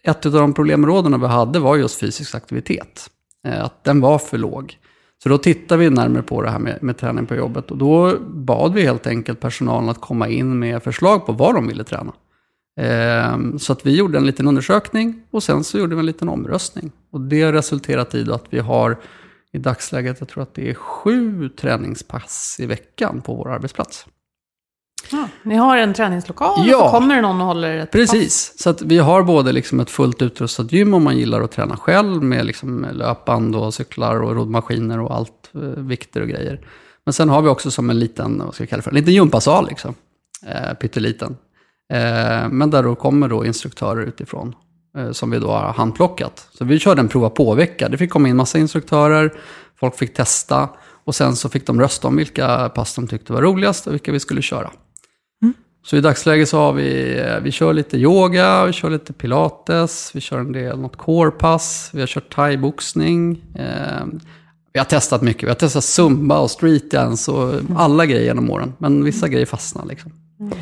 Ett 0.03 0.27
av 0.27 0.33
de 0.33 0.55
problemområdena 0.55 1.19
vi 1.19 1.27
hade 1.27 1.59
var 1.59 1.77
just 1.77 2.01
fysisk 2.01 2.35
aktivitet. 2.35 3.11
Eh, 3.47 3.65
att 3.65 3.85
den 3.85 4.01
var 4.01 4.19
för 4.19 4.39
låg. 4.39 4.77
Så 5.23 5.29
då 5.29 5.39
tittade 5.39 5.81
vi 5.81 5.91
närmare 5.91 6.23
på 6.23 6.43
det 6.43 6.51
här 6.51 6.59
med, 6.59 6.83
med 6.83 6.99
träning 6.99 7.27
på 7.27 7.35
jobbet. 7.35 7.71
Och 7.71 7.77
då 7.77 8.17
bad 8.21 8.75
vi 8.75 8.83
helt 8.83 9.07
enkelt 9.07 9.41
personalen 9.41 9.89
att 9.89 10.01
komma 10.01 10.29
in 10.29 10.59
med 10.59 10.83
förslag 10.83 11.27
på 11.27 11.33
vad 11.33 11.55
de 11.55 11.67
ville 11.67 11.85
träna. 11.85 12.13
Ehm, 12.81 13.59
så 13.59 13.73
att 13.73 13.87
vi 13.87 13.97
gjorde 13.97 14.19
en 14.19 14.27
liten 14.27 14.49
undersökning 14.49 15.23
och 15.31 15.43
sen 15.43 15.65
så 15.65 15.79
gjorde 15.79 15.95
vi 15.95 15.99
en 16.01 16.07
liten 16.07 16.29
omröstning. 16.29 16.93
Och 17.13 17.21
det 17.21 17.53
resulterat 17.53 18.15
i 18.15 18.33
att 18.33 18.45
vi 18.51 18.59
har 18.59 18.97
i 19.53 19.59
dagsläget, 19.59 20.17
jag 20.21 20.29
tror 20.29 20.43
att 20.43 20.55
det 20.55 20.71
är 20.71 20.75
sju 20.75 21.49
träningspass 21.49 22.57
i 22.61 22.67
veckan 22.67 23.23
på 23.23 23.35
vår 23.35 23.51
arbetsplats. 23.51 24.07
Ja, 25.11 25.29
ni 25.43 25.57
har 25.57 25.77
en 25.77 25.95
träningslokal 25.95 26.69
ja, 26.69 26.77
och 26.77 26.85
så 26.85 26.91
kommer 26.91 27.15
det 27.15 27.21
någon 27.21 27.41
och 27.41 27.47
håller 27.47 27.77
ett 27.77 27.93
Precis, 27.93 28.51
pass. 28.51 28.63
så 28.63 28.71
att 28.71 28.83
vi 28.83 28.99
har 28.99 29.23
både 29.23 29.53
liksom 29.53 29.81
ett 29.81 29.91
fullt 29.91 30.23
utrustat 30.23 30.73
gym 30.73 30.95
om 30.95 31.05
man 31.05 31.17
gillar 31.17 31.41
att 31.41 31.53
träna 31.53 31.77
själv 31.77 32.23
med 32.23 32.47
liksom 32.47 32.87
löpband 32.93 33.57
och 33.57 33.75
cyklar 33.75 34.23
och 34.23 34.35
roddmaskiner 34.35 35.01
och 35.01 35.15
allt, 35.15 35.51
eh, 35.55 35.61
vikter 35.61 36.21
och 36.21 36.29
grejer. 36.29 36.61
Men 37.05 37.13
sen 37.13 37.29
har 37.29 37.43
vi 37.43 37.49
också 37.49 37.71
som 37.71 37.91
en 37.91 37.99
liten, 37.99 38.39
vad 38.45 38.55
ska 38.55 38.63
jag 38.63 38.71
kalla 38.71 38.83
för, 38.83 38.91
en 38.91 38.97
liten 38.97 39.15
gympasal 39.15 39.67
liksom, 39.69 39.95
eh, 40.47 40.75
pytteliten. 40.75 41.37
Eh, 41.93 42.49
men 42.49 42.71
där 42.71 42.83
då 42.83 42.95
kommer 42.95 43.29
då 43.29 43.47
instruktörer 43.47 44.03
utifrån 44.03 44.55
som 45.13 45.31
vi 45.31 45.39
då 45.39 45.49
har 45.49 45.73
handplockat. 45.73 46.49
Så 46.53 46.65
vi 46.65 46.79
körde 46.79 47.01
en 47.01 47.09
prova 47.09 47.31
på-vecka. 47.31 47.89
Det 47.89 47.99
fick 47.99 48.11
komma 48.11 48.29
in 48.29 48.37
massa 48.37 48.59
instruktörer, 48.59 49.33
folk 49.81 49.97
fick 49.97 50.15
testa 50.15 50.69
och 51.05 51.15
sen 51.15 51.37
så 51.37 51.49
fick 51.49 51.67
de 51.67 51.81
rösta 51.81 52.09
om 52.09 52.17
vilka 52.17 52.69
pass 52.69 52.95
de 52.95 53.07
tyckte 53.07 53.33
var 53.33 53.43
roligast 53.43 53.87
och 53.87 53.93
vilka 53.93 54.13
vi 54.13 54.21
skulle 54.21 54.43
köra. 54.43 54.71
Mm. 55.43 55.55
Så 55.87 55.97
i 55.97 56.01
dagsläget 56.01 56.49
så 56.49 56.59
har 56.59 56.73
vi, 56.73 57.19
eh, 57.21 57.41
vi 57.41 57.51
kör 57.51 57.73
lite 57.73 57.97
yoga, 57.97 58.67
vi 58.67 58.73
kör 58.73 58.91
lite 58.91 59.13
pilates, 59.13 60.11
vi 60.15 60.21
kör 60.21 60.39
en 60.39 60.53
del 60.53 60.79
något 60.79 60.97
core-pass, 60.97 61.91
vi 61.93 62.01
har 62.01 62.07
kört 62.07 62.35
thaiboxning. 62.35 63.45
Eh, 63.55 64.07
vi 64.73 64.79
har 64.79 64.85
testat 64.85 65.23
mycket, 65.23 65.43
vi 65.43 65.49
har 65.49 65.55
testat 65.55 65.85
zumba 65.85 66.39
och 66.39 66.51
streetdance 66.51 67.31
och 67.31 67.55
alla 67.77 68.07
grejer 68.07 68.25
genom 68.25 68.51
åren. 68.51 68.73
Men 68.79 69.05
vissa 69.05 69.29
grejer 69.29 69.47
fastnar 69.47 69.87
liksom. 69.87 70.13
Mm 70.41 70.53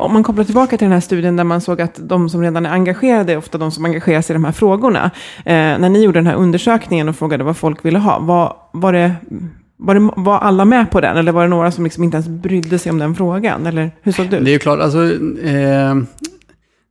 om 0.00 0.12
man 0.12 0.22
kopplar 0.22 0.44
tillbaka 0.44 0.78
till 0.78 0.84
den 0.84 0.92
här 0.92 1.00
studien 1.00 1.36
där 1.36 1.44
man 1.44 1.60
såg 1.60 1.80
att 1.80 1.98
de 2.02 2.28
som 2.28 2.42
redan 2.42 2.66
är 2.66 2.70
engagerade 2.70 3.32
är 3.32 3.36
ofta 3.36 3.58
de 3.58 3.70
som 3.70 3.84
engagerar 3.84 4.22
sig 4.22 4.34
i 4.34 4.36
de 4.36 4.44
här 4.44 4.52
frågorna. 4.52 5.10
Eh, 5.36 5.54
när 5.54 5.88
ni 5.88 6.04
gjorde 6.04 6.18
den 6.18 6.26
här 6.26 6.34
undersökningen 6.34 7.08
och 7.08 7.16
frågade 7.16 7.44
vad 7.44 7.56
folk 7.56 7.84
ville 7.84 7.98
ha, 7.98 8.18
var, 8.18 8.56
var, 8.72 8.92
det, 8.92 9.14
var, 9.76 9.94
det, 9.94 10.10
var 10.16 10.38
alla 10.38 10.64
med 10.64 10.90
på 10.90 11.00
den? 11.00 11.16
Eller 11.16 11.32
var 11.32 11.42
det 11.42 11.48
några 11.48 11.70
som 11.70 11.84
liksom 11.84 12.04
inte 12.04 12.16
ens 12.16 12.28
brydde 12.28 12.78
sig 12.78 12.92
om 12.92 12.98
den 12.98 13.14
frågan? 13.14 13.66
Eller 13.66 13.90
hur 14.02 14.12
såg 14.12 14.28
det 14.28 14.36
ut? 14.36 14.44
Det 14.44 14.50
är 14.50 14.52
ju 14.52 14.58
klart, 14.58 14.80
alltså, 14.80 15.04
eh, 15.44 15.96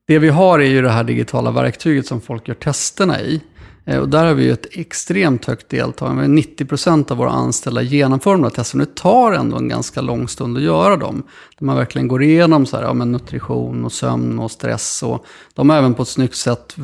det 0.08 0.20
vi 0.20 0.30
har 0.30 0.60
är 0.60 0.68
ju 0.68 0.82
det 0.82 0.90
här 0.90 1.04
digitala 1.04 1.52
verktyget 1.52 2.06
som 2.06 2.22
folk 2.22 2.48
gör 2.48 2.56
testerna 2.56 3.22
i. 3.22 3.42
Eh, 3.86 4.00
och 4.00 4.10
där 4.10 4.26
har 4.26 4.34
vi 4.34 4.44
ju 4.44 4.52
ett 4.52 4.68
extremt 4.72 5.46
högt 5.46 5.70
deltagande. 5.70 6.42
90% 6.42 7.12
av 7.12 7.18
våra 7.18 7.30
anställda 7.30 7.82
genomför 7.82 8.32
de 8.32 8.44
här 8.44 8.50
testerna. 8.50 8.86
Det 8.86 8.96
tar 8.96 9.32
ändå 9.32 9.58
en 9.58 9.68
ganska 9.68 10.02
lång 10.02 10.28
stund 10.28 10.58
att 10.58 10.64
göra 10.64 10.98
dem. 10.98 11.24
Där 11.60 11.66
man 11.66 11.76
verkligen 11.76 12.08
går 12.08 12.24
igenom 12.24 12.66
så 12.66 12.78
här, 12.78 12.84
ja, 12.84 12.94
men 12.94 13.12
nutrition 13.12 13.86
och 13.86 13.92
sömn 13.92 14.40
och 14.40 14.52
stress. 14.52 15.04
Och 15.04 15.26
de 15.54 15.70
har 15.70 15.78
även 15.78 15.94
på 15.94 16.02
ett 16.02 16.08
snyggt 16.08 16.36
sätt 16.36 16.76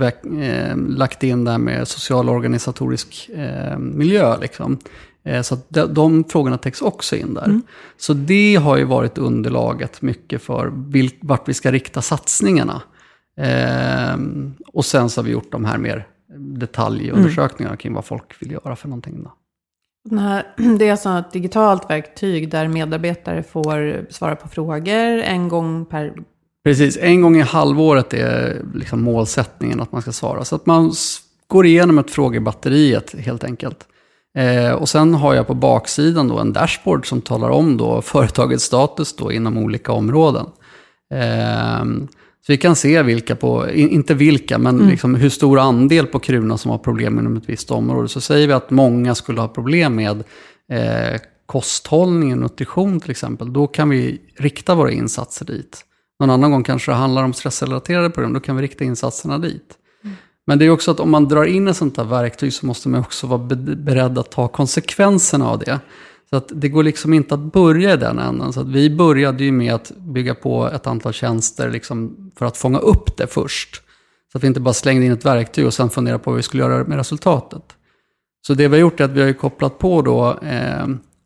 eh, 0.42 0.78
lagt 0.78 1.24
in 1.24 1.44
det 1.44 1.52
här 1.52 1.58
med 1.58 1.88
social 1.88 2.30
och 2.30 2.36
organisatorisk 2.36 3.30
eh, 3.36 3.78
miljö. 3.78 4.38
Liksom. 4.38 4.78
Så 5.44 5.54
att 5.54 5.66
de, 5.70 5.94
de, 5.94 6.24
frågorna 6.24 6.58
täcks 6.58 6.82
också 6.82 7.16
in 7.16 7.34
där. 7.34 7.46
Mm. 7.46 7.62
Så 7.98 8.14
det 8.14 8.56
har 8.56 8.78
ju 8.78 8.84
varit 8.84 9.18
underlaget 9.18 10.02
mycket 10.02 10.42
för 10.42 10.72
vart 11.22 11.50
vi 11.50 11.54
ska 11.54 11.72
rikta 11.72 12.02
satsningarna. 12.02 12.82
Eh, 13.38 14.18
och 14.74 14.86
sen 14.86 15.10
så 15.10 15.22
har 15.22 15.25
vi 15.25 15.32
gjort 15.32 15.52
de 15.52 15.66
här 15.66 15.78
mer 15.78 16.08
detaljundersökningar 16.38 17.70
mm. 17.70 17.77
kring 17.77 17.94
vad 17.94 18.06
folk 18.06 18.42
vill 18.42 18.51
göra 18.51 18.75
för 18.75 18.88
någonting. 18.88 19.24
Då. 19.24 19.32
Det 20.80 20.88
är 20.88 20.92
alltså 20.92 21.10
ett 21.10 21.32
digitalt 21.32 21.89
verktyg 21.89 22.50
där 22.50 22.68
medarbetare 22.68 23.44
får 23.44 24.06
svara 24.10 24.36
på 24.36 24.48
frågor 24.48 25.22
en 25.22 25.48
gång 25.50 25.86
per... 25.86 26.13
Precis, 26.63 26.98
en 27.01 27.22
gång 27.22 27.38
i 27.38 27.42
halvåret 27.42 28.13
är 28.13 28.62
liksom 28.74 29.01
målsättningen 29.04 29.82
att 29.82 29.92
man 29.92 30.01
ska 30.01 30.12
svara. 30.12 30.46
Så 30.46 30.56
att 30.56 30.65
man 30.65 30.94
går 31.48 31.65
igenom 31.65 32.00
ett 32.00 32.12
frågebatteriet 32.12 33.15
helt 33.20 33.44
enkelt. 33.44 33.88
Eh, 34.38 34.72
och 34.72 34.89
sen 34.89 35.13
har 35.13 35.34
jag 35.34 35.48
på 35.48 35.54
baksidan 35.54 36.27
då 36.27 36.39
en 36.39 36.54
dashboard 36.54 37.08
som 37.10 37.22
talar 37.22 37.50
om 37.50 37.77
då 37.77 38.01
företagets 38.01 38.63
status 38.63 39.15
då 39.15 39.32
inom 39.32 39.58
olika 39.58 39.92
områden. 39.92 40.46
Eh, 41.13 41.86
så 42.46 42.52
vi 42.52 42.58
kan 42.58 42.75
se 42.75 43.04
vilka 43.04 43.36
på, 43.36 43.70
inte 43.70 44.14
vilka, 44.14 44.58
men 44.58 44.75
mm. 44.75 44.90
liksom 44.90 45.16
hur 45.16 45.30
stor 45.30 45.60
andel 45.60 46.08
på 46.08 46.20
Kruna 46.20 46.58
som 46.58 46.72
har 46.72 46.78
problem 46.78 47.20
inom 47.20 47.38
ett 47.38 47.50
visst 47.50 47.72
område. 47.72 48.08
Så 48.08 48.22
säger 48.22 48.48
vi 48.48 48.54
att 48.54 48.70
många 48.70 49.16
skulle 49.16 49.42
ha 49.42 49.48
problem 49.48 49.96
med 49.96 50.24
eh, 50.72 51.20
kosthållning 51.46 52.32
och 52.32 52.38
nutrition 52.38 53.00
till 53.00 53.12
exempel. 53.12 53.54
Då 53.54 53.68
kan 53.68 53.90
vi 53.90 54.22
rikta 54.38 54.75
våra 54.75 54.92
insatser 54.92 55.46
dit. 55.46 55.82
Någon 56.20 56.30
annan 56.30 56.52
gång 56.52 56.64
kanske 56.64 56.92
det 56.92 56.96
handlar 56.96 57.24
om 57.24 57.34
stressrelaterade 57.34 58.10
problem, 58.10 58.34
då 58.34 58.40
kan 58.40 58.56
vi 58.56 58.62
rikta 58.62 58.84
insatserna 58.84 59.38
dit. 59.38 59.74
Mm. 60.04 60.16
Men 60.48 60.60
det 60.60 60.66
är 60.66 60.70
också 60.70 60.92
att 60.92 61.00
om 61.00 61.12
man 61.12 61.28
drar 61.28 61.46
in 61.46 61.68
ett 61.68 61.78
sånt 61.78 61.98
här 61.98 62.04
verktyg 62.04 62.54
så 62.54 62.66
måste 62.66 62.90
man 62.90 63.00
också 63.02 63.28
vara 63.28 63.40
beredd 63.75 64.18
att 64.18 64.32
ta 64.32 64.48
konsekvenserna 64.48 65.50
av 65.50 65.60
det. 65.60 65.80
Så 66.29 66.36
att 66.36 66.51
det 66.53 66.70
går 66.70 66.84
liksom 66.84 67.13
inte 67.13 67.34
att 67.34 67.53
börja 67.53 67.94
i 67.94 67.98
den 67.98 68.20
änden. 68.20 68.53
Så 68.53 68.62
att 68.62 68.67
vi 68.67 68.89
började 68.89 69.44
ju 69.44 69.51
med 69.51 69.74
att 69.74 69.91
bygga 69.98 70.36
på 70.36 70.70
ett 70.70 70.88
antal 70.88 71.13
tjänster 71.13 71.72
liksom 71.72 72.32
för 72.36 72.46
att 72.46 72.58
fånga 72.58 72.79
upp 72.79 73.17
det 73.17 73.27
först. 73.27 73.82
Så 74.32 74.38
att 74.38 74.44
vi 74.44 74.48
inte 74.48 74.60
bara 74.60 74.74
slängde 74.74 75.05
in 75.05 75.12
ett 75.12 75.25
verktyg 75.25 75.65
och 75.65 75.74
sen 75.74 75.89
funderade 75.89 76.24
på 76.24 76.29
vad 76.29 76.38
vi 76.38 76.44
skulle 76.44 76.63
göra 76.63 76.84
med 76.84 76.98
resultatet. 76.98 77.63
Så 78.48 78.53
det 78.53 78.67
vi 78.67 78.75
har 78.75 78.82
gjort 78.82 79.00
är 79.00 79.05
att 79.05 79.12
vi 79.12 79.22
har 79.22 79.34
kopplat 79.34 79.79
på 79.79 80.01
då, 80.01 80.39
eh, 80.41 80.84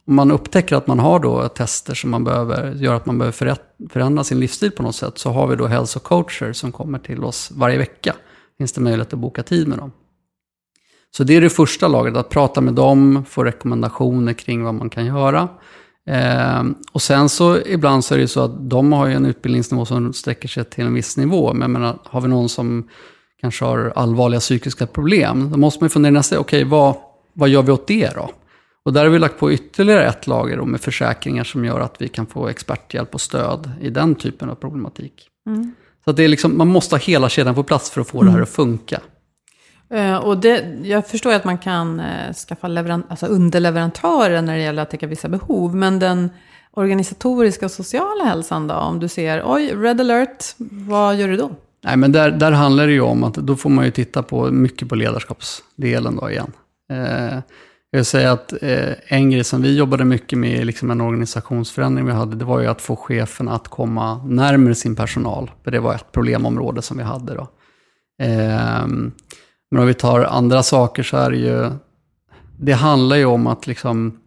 om 0.07 0.15
man 0.15 0.31
upptäcker 0.31 0.75
att 0.75 0.87
man 0.87 0.99
har 0.99 1.19
då 1.19 1.47
tester 1.47 1.93
som 1.93 2.09
man 2.09 2.23
behöver, 2.23 2.73
gör 2.73 2.95
att 2.95 3.05
man 3.05 3.17
behöver 3.17 3.57
förändra 3.89 4.23
sin 4.23 4.39
livsstil 4.39 4.71
på 4.71 4.83
något 4.83 4.95
sätt, 4.95 5.17
så 5.17 5.29
har 5.29 5.47
vi 5.47 5.55
då 5.55 5.67
hälsocoacher 5.67 6.53
som 6.53 6.71
kommer 6.71 6.99
till 6.99 7.23
oss 7.23 7.51
varje 7.55 7.77
vecka. 7.77 8.15
Finns 8.57 8.73
det 8.73 8.81
möjlighet 8.81 9.13
att 9.13 9.19
boka 9.19 9.43
tid 9.43 9.67
med 9.67 9.77
dem. 9.77 9.91
Så 11.17 11.23
det 11.23 11.35
är 11.35 11.41
det 11.41 11.49
första 11.49 11.87
lagret, 11.87 12.17
att 12.17 12.29
prata 12.29 12.61
med 12.61 12.73
dem, 12.73 13.25
få 13.29 13.43
rekommendationer 13.43 14.33
kring 14.33 14.63
vad 14.63 14.73
man 14.73 14.89
kan 14.89 15.05
göra. 15.05 15.47
Eh, 16.09 16.63
och 16.91 17.01
sen 17.01 17.29
så 17.29 17.57
ibland 17.65 18.05
så 18.05 18.13
är 18.15 18.19
det 18.19 18.27
så 18.27 18.41
att 18.41 18.69
de 18.69 18.93
har 18.93 19.07
ju 19.07 19.13
en 19.13 19.25
utbildningsnivå 19.25 19.85
som 19.85 20.13
sträcker 20.13 20.47
sig 20.47 20.63
till 20.63 20.85
en 20.85 20.93
viss 20.93 21.17
nivå. 21.17 21.53
Men 21.53 21.61
jag 21.61 21.69
menar, 21.69 21.99
har 22.03 22.21
vi 22.21 22.27
någon 22.27 22.49
som 22.49 22.87
kanske 23.41 23.65
har 23.65 23.93
allvarliga 23.95 24.39
psykiska 24.39 24.87
problem, 24.87 25.51
då 25.51 25.57
måste 25.57 25.83
man 25.83 25.89
fundera 25.89 26.11
nästa, 26.11 26.39
okej 26.39 26.59
okay, 26.59 26.69
vad, 26.69 26.95
vad 27.33 27.49
gör 27.49 27.61
vi 27.61 27.71
åt 27.71 27.87
det 27.87 28.15
då? 28.15 28.29
Och 28.85 28.93
där 28.93 29.03
har 29.03 29.11
vi 29.11 29.19
lagt 29.19 29.39
på 29.39 29.51
ytterligare 29.51 30.05
ett 30.05 30.27
lager 30.27 30.57
då, 30.57 30.65
med 30.65 30.81
försäkringar 30.81 31.43
som 31.43 31.65
gör 31.65 31.79
att 31.79 31.95
vi 31.99 32.07
kan 32.07 32.25
få 32.25 32.47
experthjälp 32.47 33.13
och 33.13 33.21
stöd 33.21 33.71
i 33.81 33.89
den 33.89 34.15
typen 34.15 34.49
av 34.49 34.55
problematik. 34.55 35.27
Mm. 35.47 35.73
Så 36.05 36.11
det 36.11 36.23
är 36.23 36.27
liksom, 36.27 36.57
man 36.57 36.67
måste 36.67 36.95
ha 36.95 36.99
hela 36.99 37.29
kedjan 37.29 37.55
på 37.55 37.63
plats 37.63 37.89
för 37.89 38.01
att 38.01 38.07
få 38.07 38.21
mm. 38.21 38.27
det 38.27 38.37
här 38.37 38.43
att 38.43 38.49
funka. 38.49 39.01
Eh, 39.89 40.17
och 40.17 40.37
det, 40.37 40.77
jag 40.83 41.07
förstår 41.07 41.33
att 41.33 41.43
man 41.43 41.57
kan 41.57 41.99
eh, 41.99 42.33
skaffa 42.33 42.67
leveran, 42.67 43.03
alltså 43.09 43.25
underleverantörer 43.25 44.41
när 44.41 44.55
det 44.55 44.63
gäller 44.63 44.81
att 44.81 44.89
täcka 44.89 45.07
vissa 45.07 45.29
behov. 45.29 45.75
Men 45.75 45.99
den 45.99 46.29
organisatoriska 46.71 47.65
och 47.65 47.71
sociala 47.71 48.23
hälsan 48.23 48.67
då? 48.67 48.75
Om 48.75 48.99
du 48.99 49.07
ser, 49.07 49.43
oj, 49.45 49.73
red 49.75 50.01
alert, 50.01 50.45
vad 50.71 51.15
gör 51.15 51.27
du 51.27 51.37
då? 51.37 51.51
Nej, 51.83 51.97
men 51.97 52.11
där, 52.11 52.31
där 52.31 52.51
handlar 52.51 52.87
det 52.87 52.93
ju 52.93 53.01
om 53.01 53.23
att 53.23 53.33
då 53.33 53.55
får 53.55 53.69
man 53.69 53.85
ju 53.85 53.91
titta 53.91 54.23
på 54.23 54.51
mycket 54.51 54.89
på 54.89 54.95
ledarskapsdelen 54.95 56.15
då 56.15 56.29
igen. 56.29 56.51
Eh, 56.91 57.39
jag 57.91 57.99
vill 57.99 58.05
säga 58.05 58.31
att 58.31 58.53
eh, 58.63 58.93
en 59.07 59.31
grej 59.31 59.43
som 59.43 59.61
vi 59.61 59.77
jobbade 59.77 60.05
mycket 60.05 60.39
med, 60.39 60.65
liksom 60.65 60.91
en 60.91 61.01
organisationsförändring 61.01 62.05
vi 62.05 62.11
hade, 62.11 62.35
det 62.35 62.45
var 62.45 62.59
ju 62.59 62.67
att 62.67 62.81
få 62.81 62.95
chefen 62.95 63.47
att 63.47 63.67
komma 63.67 64.23
närmare 64.25 64.75
sin 64.75 64.95
personal. 64.95 65.51
För 65.63 65.71
det 65.71 65.79
var 65.79 65.95
ett 65.95 66.11
problemområde 66.11 66.81
som 66.81 66.97
vi 66.97 67.03
hade 67.03 67.33
då. 67.33 67.47
Eh, 68.23 68.87
men 69.71 69.81
om 69.81 69.87
vi 69.87 69.93
tar 69.93 70.23
andra 70.23 70.63
saker 70.63 71.03
så 71.03 71.17
är 71.17 71.31
det 71.31 71.37
ju, 71.37 71.71
det 72.57 72.73
handlar 72.73 73.15
ju 73.15 73.25
om 73.25 73.47
att 73.47 73.67
liksom 73.67 74.19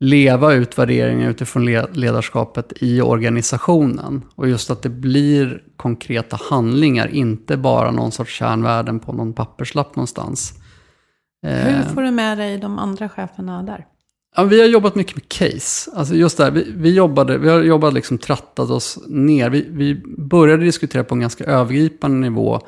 leva 0.00 0.52
ut 0.52 0.78
värderingar 0.78 1.30
utifrån 1.30 1.64
ledarskapet 1.92 2.72
i 2.76 3.00
organisationen. 3.00 4.22
Och 4.34 4.48
just 4.48 4.70
att 4.70 4.82
det 4.82 4.88
blir 4.88 5.62
konkreta 5.76 6.38
handlingar, 6.50 7.08
inte 7.08 7.56
bara 7.56 7.90
någon 7.90 8.12
sorts 8.12 8.38
kärnvärden 8.38 9.00
på 9.00 9.12
någon 9.12 9.32
papperslapp 9.32 9.96
någonstans. 9.96 10.52
Hur 11.42 11.74
eh, 11.74 11.86
får 11.94 12.02
du 12.02 12.10
med 12.10 12.38
dig 12.38 12.58
de 12.58 12.78
andra 12.78 13.08
cheferna 13.08 13.62
där? 13.62 13.86
Ja, 14.36 14.42
vi 14.42 14.60
har 14.60 14.68
jobbat 14.68 14.94
mycket 14.94 15.16
med 15.16 15.28
case. 15.28 15.90
Alltså 15.94 16.14
just 16.14 16.36
där, 16.36 16.50
vi, 16.50 16.72
vi, 16.76 16.94
jobbade, 16.94 17.38
vi 17.38 17.48
har 17.48 17.62
jobbat 17.62 17.94
liksom 17.94 18.18
trattat 18.18 18.70
oss 18.70 18.98
ner. 19.08 19.50
Vi, 19.50 19.66
vi 19.70 20.02
började 20.18 20.64
diskutera 20.64 21.04
på 21.04 21.14
en 21.14 21.20
ganska 21.20 21.44
övergripande 21.44 22.16
nivå 22.16 22.60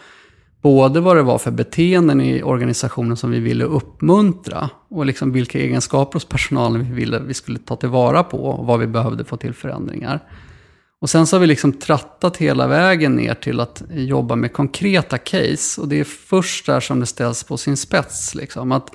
både 0.64 1.00
vad 1.00 1.16
det 1.16 1.22
var 1.22 1.38
för 1.38 1.50
beteenden 1.50 2.20
i 2.20 2.42
organisationen 2.42 3.16
som 3.16 3.30
vi 3.30 3.38
ville 3.38 3.64
uppmuntra 3.64 4.70
och 4.90 5.06
liksom 5.06 5.32
vilka 5.32 5.58
egenskaper 5.58 6.12
hos 6.12 6.24
personalen 6.24 6.84
vi 6.84 6.94
ville 6.94 7.18
vi 7.18 7.34
skulle 7.34 7.58
ta 7.58 7.76
tillvara 7.76 8.22
på 8.22 8.38
och 8.38 8.66
vad 8.66 8.80
vi 8.80 8.86
behövde 8.86 9.24
få 9.24 9.36
till 9.36 9.54
förändringar. 9.54 10.20
Och 11.00 11.10
sen 11.10 11.26
så 11.26 11.36
har 11.36 11.40
vi 11.40 11.46
liksom 11.46 11.72
trattat 11.72 12.36
hela 12.36 12.66
vägen 12.66 13.16
ner 13.16 13.34
till 13.34 13.60
att 13.60 13.82
jobba 13.90 14.36
med 14.36 14.52
konkreta 14.52 15.18
case 15.18 15.80
och 15.80 15.88
det 15.88 16.00
är 16.00 16.04
först 16.04 16.66
där 16.66 16.80
som 16.80 17.00
det 17.00 17.06
ställs 17.06 17.44
på 17.44 17.56
sin 17.56 17.76
spets. 17.76 18.34
Liksom. 18.34 18.72
Att 18.72 18.90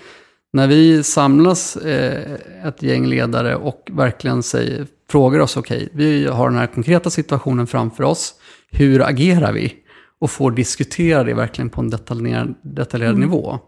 när 0.53 0.67
vi 0.67 1.03
samlas 1.03 1.75
eh, 1.75 2.33
ett 2.65 2.83
gäng 2.83 3.05
ledare 3.05 3.55
och 3.55 3.87
verkligen 3.91 4.43
säger, 4.43 4.87
frågar 5.09 5.39
oss, 5.39 5.57
okej, 5.57 5.77
okay, 5.77 5.89
vi 5.93 6.27
har 6.27 6.49
den 6.49 6.59
här 6.59 6.67
konkreta 6.67 7.09
situationen 7.09 7.67
framför 7.67 8.03
oss, 8.03 8.33
hur 8.71 9.07
agerar 9.07 9.51
vi? 9.51 9.75
Och 10.21 10.31
får 10.31 10.51
diskutera 10.51 11.23
det 11.23 11.33
verkligen 11.33 11.69
på 11.69 11.81
en 11.81 11.89
detaljerad, 11.89 12.55
detaljerad 12.61 13.15
mm. 13.15 13.29
nivå. 13.29 13.59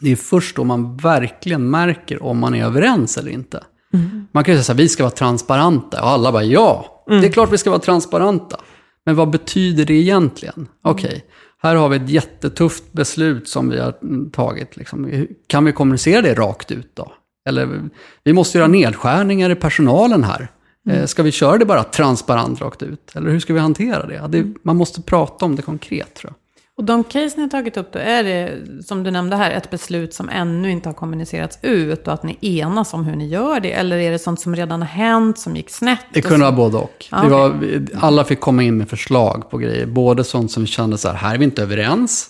Det 0.00 0.12
är 0.12 0.16
först 0.16 0.56
då 0.56 0.64
man 0.64 0.96
verkligen 0.96 1.70
märker 1.70 2.22
om 2.22 2.38
man 2.38 2.54
är 2.54 2.64
överens 2.64 3.16
eller 3.16 3.30
inte. 3.30 3.64
Mm. 3.94 4.26
Man 4.32 4.44
kan 4.44 4.54
ju 4.54 4.62
säga 4.62 4.74
att 4.74 4.80
vi 4.80 4.88
ska 4.88 5.02
vara 5.02 5.10
transparenta 5.10 6.02
och 6.02 6.08
alla 6.08 6.32
bara 6.32 6.44
ja, 6.44 7.04
mm. 7.10 7.20
det 7.20 7.28
är 7.28 7.32
klart 7.32 7.52
vi 7.52 7.58
ska 7.58 7.70
vara 7.70 7.80
transparenta. 7.80 8.60
Men 9.04 9.16
vad 9.16 9.30
betyder 9.30 9.84
det 9.84 9.94
egentligen? 9.94 10.54
Mm. 10.56 10.68
Okej, 10.82 11.06
okay, 11.06 11.20
här 11.62 11.76
har 11.76 11.88
vi 11.88 11.96
ett 11.96 12.10
jättetufft 12.10 12.92
beslut 12.92 13.48
som 13.48 13.68
vi 13.68 13.80
har 13.80 13.94
tagit. 14.30 14.76
Liksom. 14.76 15.26
Kan 15.46 15.64
vi 15.64 15.72
kommunicera 15.72 16.22
det 16.22 16.34
rakt 16.34 16.70
ut 16.70 16.96
då? 16.96 17.12
Eller 17.48 17.90
vi 18.24 18.32
måste 18.32 18.58
göra 18.58 18.68
nedskärningar 18.68 19.50
i 19.50 19.54
personalen 19.54 20.24
här. 20.24 20.48
Mm. 20.90 21.06
Ska 21.06 21.22
vi 21.22 21.32
köra 21.32 21.58
det 21.58 21.64
bara 21.64 21.84
transparent 21.84 22.60
rakt 22.60 22.82
ut? 22.82 23.12
Eller 23.14 23.30
hur 23.30 23.40
ska 23.40 23.54
vi 23.54 23.60
hantera 23.60 24.06
det? 24.06 24.28
det? 24.28 24.54
Man 24.62 24.76
måste 24.76 25.02
prata 25.02 25.44
om 25.44 25.56
det 25.56 25.62
konkret 25.62 26.14
tror 26.14 26.30
jag. 26.30 26.36
Och 26.78 26.84
de 26.84 27.04
case 27.04 27.36
ni 27.36 27.42
har 27.42 27.48
tagit 27.48 27.76
upp 27.76 27.92
då, 27.92 27.98
är 27.98 28.24
det 28.24 28.58
som 28.84 29.02
du 29.02 29.10
nämnde 29.10 29.36
här, 29.36 29.50
ett 29.50 29.70
beslut 29.70 30.14
som 30.14 30.28
ännu 30.28 30.70
inte 30.70 30.88
har 30.88 30.94
kommunicerats 30.94 31.58
ut 31.62 32.06
och 32.06 32.14
att 32.14 32.22
ni 32.22 32.38
enas 32.40 32.94
om 32.94 33.04
hur 33.04 33.16
ni 33.16 33.28
gör 33.28 33.60
det? 33.60 33.72
Eller 33.72 33.96
är 33.96 34.10
det 34.10 34.18
sånt 34.18 34.40
som 34.40 34.56
redan 34.56 34.82
har 34.82 34.88
hänt, 34.88 35.38
som 35.38 35.56
gick 35.56 35.70
snett? 35.70 36.00
Det 36.12 36.22
kunde 36.22 36.44
vara 36.44 36.56
både 36.56 36.76
och. 36.76 37.06
Ah, 37.10 37.26
okay. 37.26 37.30
var, 37.30 37.86
alla 38.00 38.24
fick 38.24 38.40
komma 38.40 38.62
in 38.62 38.76
med 38.76 38.88
förslag 38.88 39.50
på 39.50 39.58
grejer. 39.58 39.86
Både 39.86 40.24
sånt 40.24 40.50
som 40.50 40.62
vi 40.62 40.66
kände 40.66 40.98
så 40.98 41.08
här, 41.08 41.14
här 41.14 41.34
är 41.34 41.38
vi 41.38 41.44
inte 41.44 41.62
överens. 41.62 42.28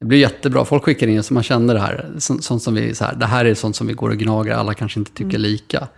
Det 0.00 0.06
blir 0.06 0.18
jättebra, 0.18 0.64
folk 0.64 0.84
skickar 0.84 1.06
in 1.06 1.22
så 1.22 1.34
man 1.34 1.42
känner 1.42 1.74
det 1.74 1.80
här, 1.80 2.10
sånt 2.18 2.62
som 2.62 2.74
vi, 2.74 2.94
så 2.94 3.04
här, 3.04 3.14
det 3.14 3.26
här 3.26 3.44
är 3.44 3.54
sånt 3.54 3.76
som 3.76 3.86
vi 3.86 3.92
går 3.92 4.10
och 4.10 4.18
gnager, 4.18 4.54
alla 4.54 4.74
kanske 4.74 5.00
inte 5.00 5.12
tycker 5.12 5.38
mm. 5.38 5.40
lika. 5.40 5.88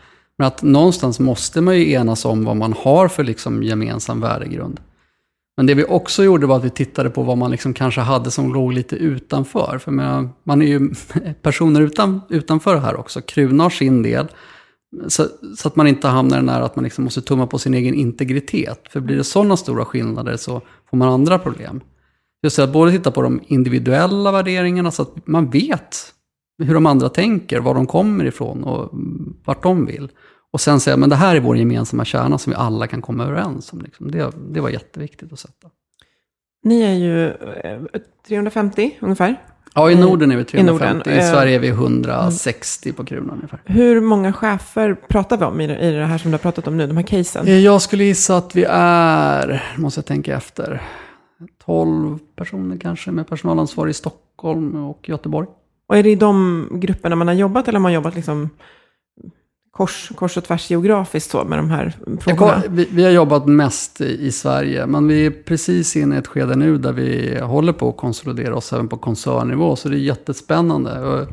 Men 0.40 0.46
att 0.46 0.62
någonstans 0.62 1.20
måste 1.20 1.60
man 1.60 1.78
ju 1.78 1.92
enas 1.92 2.24
om 2.24 2.44
vad 2.44 2.56
man 2.56 2.72
har 2.72 3.08
för 3.08 3.24
liksom 3.24 3.62
gemensam 3.62 4.20
värdegrund. 4.20 4.80
Men 5.56 5.66
det 5.66 5.74
vi 5.74 5.84
också 5.84 6.24
gjorde 6.24 6.46
var 6.46 6.56
att 6.56 6.64
vi 6.64 6.70
tittade 6.70 7.10
på 7.10 7.22
vad 7.22 7.38
man 7.38 7.50
liksom 7.50 7.74
kanske 7.74 8.00
hade 8.00 8.30
som 8.30 8.54
låg 8.54 8.72
lite 8.72 8.96
utanför. 8.96 9.78
För 9.78 9.92
man, 9.92 10.30
man 10.44 10.62
är 10.62 10.66
ju 10.66 10.94
personer 11.42 11.80
utan, 11.80 12.20
utanför 12.28 12.76
här 12.76 12.96
också. 12.96 13.20
Kruna 13.20 13.62
har 13.62 13.70
sin 13.70 14.02
del. 14.02 14.28
Så, 15.08 15.26
så, 15.56 15.68
att 15.68 15.76
man 15.76 15.86
inte 15.86 16.08
hamnar 16.08 16.36
i 16.36 16.40
den 16.40 16.48
här 16.48 16.60
att 16.60 16.76
man 16.76 16.84
liksom 16.84 17.04
måste 17.04 17.22
tumma 17.22 17.46
på 17.46 17.58
sin 17.58 17.74
egen 17.74 17.94
integritet. 17.94 18.80
För 18.90 19.00
blir 19.00 19.16
det 19.16 19.24
sådana 19.24 19.56
stora 19.56 19.84
skillnader 19.84 20.36
så 20.36 20.60
får 20.90 20.96
man 20.96 21.08
andra 21.08 21.38
problem. 21.38 21.80
Just 22.42 22.56
det, 22.56 22.64
att 22.64 22.72
både 22.72 22.92
titta 22.92 23.10
på 23.10 23.22
de 23.22 23.40
individuella 23.46 24.32
värderingarna 24.32 24.90
så 24.90 25.02
att 25.02 25.26
man 25.26 25.50
vet 25.50 26.14
hur 26.60 26.74
de 26.74 26.86
andra 26.86 27.08
tänker, 27.08 27.60
var 27.60 27.74
de 27.74 27.86
kommer 27.86 28.24
ifrån 28.24 28.64
och 28.64 28.90
vart 29.44 29.62
de 29.62 29.86
vill. 29.86 30.08
Och 30.52 30.60
sen 30.60 30.80
säga, 30.80 30.96
men 30.96 31.10
det 31.10 31.16
här 31.16 31.36
är 31.36 31.40
vår 31.40 31.56
gemensamma 31.56 32.04
kärna 32.04 32.38
som 32.38 32.50
vi 32.50 32.56
alla 32.56 32.86
kan 32.86 33.02
komma 33.02 33.24
överens 33.24 33.72
om. 33.72 33.80
Liksom. 33.80 34.10
Det, 34.10 34.30
det 34.50 34.60
var 34.60 34.70
jätteviktigt 34.70 35.32
att 35.32 35.38
sätta. 35.38 35.68
Ni 36.64 36.82
är 36.82 36.94
ju 36.94 37.32
350 38.28 38.82
eh, 38.82 39.04
ungefär. 39.04 39.36
Ja, 39.74 39.90
i 39.90 39.94
Norden 39.94 40.32
är 40.32 40.36
vi 40.36 40.44
350. 40.44 41.10
I, 41.10 41.12
I 41.12 41.18
eh, 41.18 41.24
Sverige 41.24 41.54
är 41.54 41.58
vi 41.58 41.68
160 41.68 42.92
på 42.92 43.04
Kruna 43.04 43.32
ungefär. 43.32 43.60
Hur 43.64 44.00
många 44.00 44.32
chefer 44.32 44.94
pratar 44.94 45.36
vi 45.36 45.44
om 45.44 45.60
i 45.60 45.66
det 45.66 46.04
här 46.04 46.18
som 46.18 46.30
du 46.30 46.34
har 46.34 46.38
pratat 46.38 46.66
om 46.66 46.76
nu, 46.76 46.86
de 46.86 46.96
här 46.96 47.04
casen? 47.04 47.46
Eh, 47.46 47.58
jag 47.58 47.82
skulle 47.82 48.04
gissa 48.04 48.36
att 48.36 48.56
vi 48.56 48.64
är, 48.68 49.62
måste 49.76 49.98
jag 49.98 50.06
tänka 50.06 50.36
efter, 50.36 50.82
12 51.64 52.18
personer 52.36 52.76
kanske 52.76 53.10
med 53.10 53.28
personalansvar 53.28 53.88
i 53.88 53.92
Stockholm 53.92 54.84
och 54.84 55.08
Göteborg. 55.08 55.48
Och 55.90 55.96
är 55.96 56.02
det 56.02 56.10
i 56.10 56.14
de 56.14 56.68
grupperna 56.72 57.16
man 57.16 57.28
har 57.28 57.34
jobbat 57.34 57.68
eller 57.68 57.78
har 57.78 57.82
man 57.82 57.92
jobbat 57.92 58.14
liksom 58.14 58.50
kors, 59.70 60.12
kors 60.14 60.36
och 60.36 60.44
tvärs 60.44 60.70
geografiskt 60.70 61.30
så 61.30 61.44
med 61.44 61.58
de 61.58 61.70
här 61.70 61.96
frågorna? 62.20 62.62
Vi, 62.68 62.88
vi, 62.90 63.04
har 63.04 63.10
jobbat 63.10 63.46
mest 63.46 64.00
i, 64.00 64.32
Sverige, 64.32 64.86
men 64.86 65.08
vi 65.08 65.26
är 65.26 65.30
precis 65.30 65.96
inne 65.96 66.14
i 66.14 66.18
ett 66.18 66.26
skede 66.26 66.56
nu 66.56 66.78
där 66.78 66.92
vi 66.92 67.40
håller 67.40 67.72
på 67.72 67.88
att 67.88 67.96
konsolidera 67.96 68.56
oss 68.56 68.72
även 68.72 68.88
på 68.88 68.96
koncernnivå, 68.96 69.76
så 69.76 69.88
det 69.88 69.96
är 69.96 69.98
jättespännande. 69.98 71.00
Och 71.00 71.28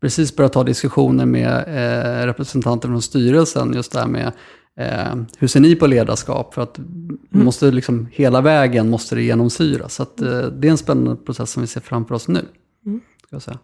precis 0.00 0.36
börjat 0.36 0.52
ta 0.52 0.64
diskussioner 0.64 1.26
med 1.26 1.64
eh, 1.66 2.26
representanter 2.26 2.88
från 2.88 3.02
styrelsen, 3.02 3.72
just 3.74 3.92
det 3.92 4.00
här 4.00 4.08
med 4.08 4.32
eh, 4.76 5.24
hur 5.38 5.48
ser 5.48 5.60
ni 5.60 5.76
på 5.76 5.86
ledarskap? 5.86 6.54
För 6.54 6.62
att 6.62 6.78
mm. 6.78 7.18
måste 7.32 7.70
liksom, 7.70 8.08
hela 8.12 8.40
vägen 8.40 8.90
måste 8.90 9.14
det 9.14 9.22
genomsyra. 9.22 9.88
Så 9.88 10.02
att, 10.02 10.20
eh, 10.20 10.40
det 10.40 10.68
är 10.68 10.70
en 10.70 10.78
spännande 10.78 11.16
process 11.16 11.50
som 11.50 11.62
vi 11.62 11.66
ser 11.66 11.80
framför 11.80 12.14
oss 12.14 12.28
nu. 12.28 12.44
Mm. 12.86 13.00
Ska 13.26 13.36
jag 13.36 13.42
säga. 13.42 13.58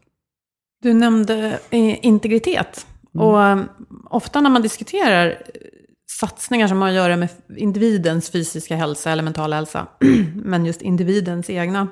Du 0.82 0.94
nämnde 0.94 1.58
eh, 1.70 2.06
integritet. 2.06 2.86
Mm. 3.14 3.26
Och 3.26 3.38
um, 3.38 3.68
ofta 4.10 4.40
när 4.40 4.50
man 4.50 4.62
diskuterar 4.62 5.26
eh, 5.28 5.34
satsningar 6.20 6.68
som 6.68 6.82
har 6.82 6.88
att 6.88 6.94
göra 6.94 7.16
med 7.16 7.28
individens 7.56 8.30
fysiska 8.30 8.76
hälsa 8.76 9.10
eller 9.10 9.22
mentala 9.22 9.56
hälsa, 9.56 9.86
men 10.34 10.66
just 10.66 10.82
individens 10.82 11.50
egna 11.50 11.88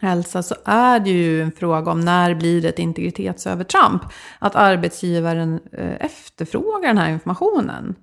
hälsa, 0.00 0.42
så 0.42 0.54
är 0.64 1.00
det 1.00 1.10
ju 1.10 1.42
en 1.42 1.52
fråga 1.52 1.90
om 1.90 2.00
när 2.00 2.34
blir 2.34 2.62
det 2.62 2.68
ett 2.68 2.78
integritetsövertramp? 2.78 4.02
Att 4.38 4.56
arbetsgivaren 4.56 5.60
eh, 5.72 6.04
efterfrågar 6.04 6.88
den 6.88 6.98
här 6.98 7.10
informationen. 7.10 7.94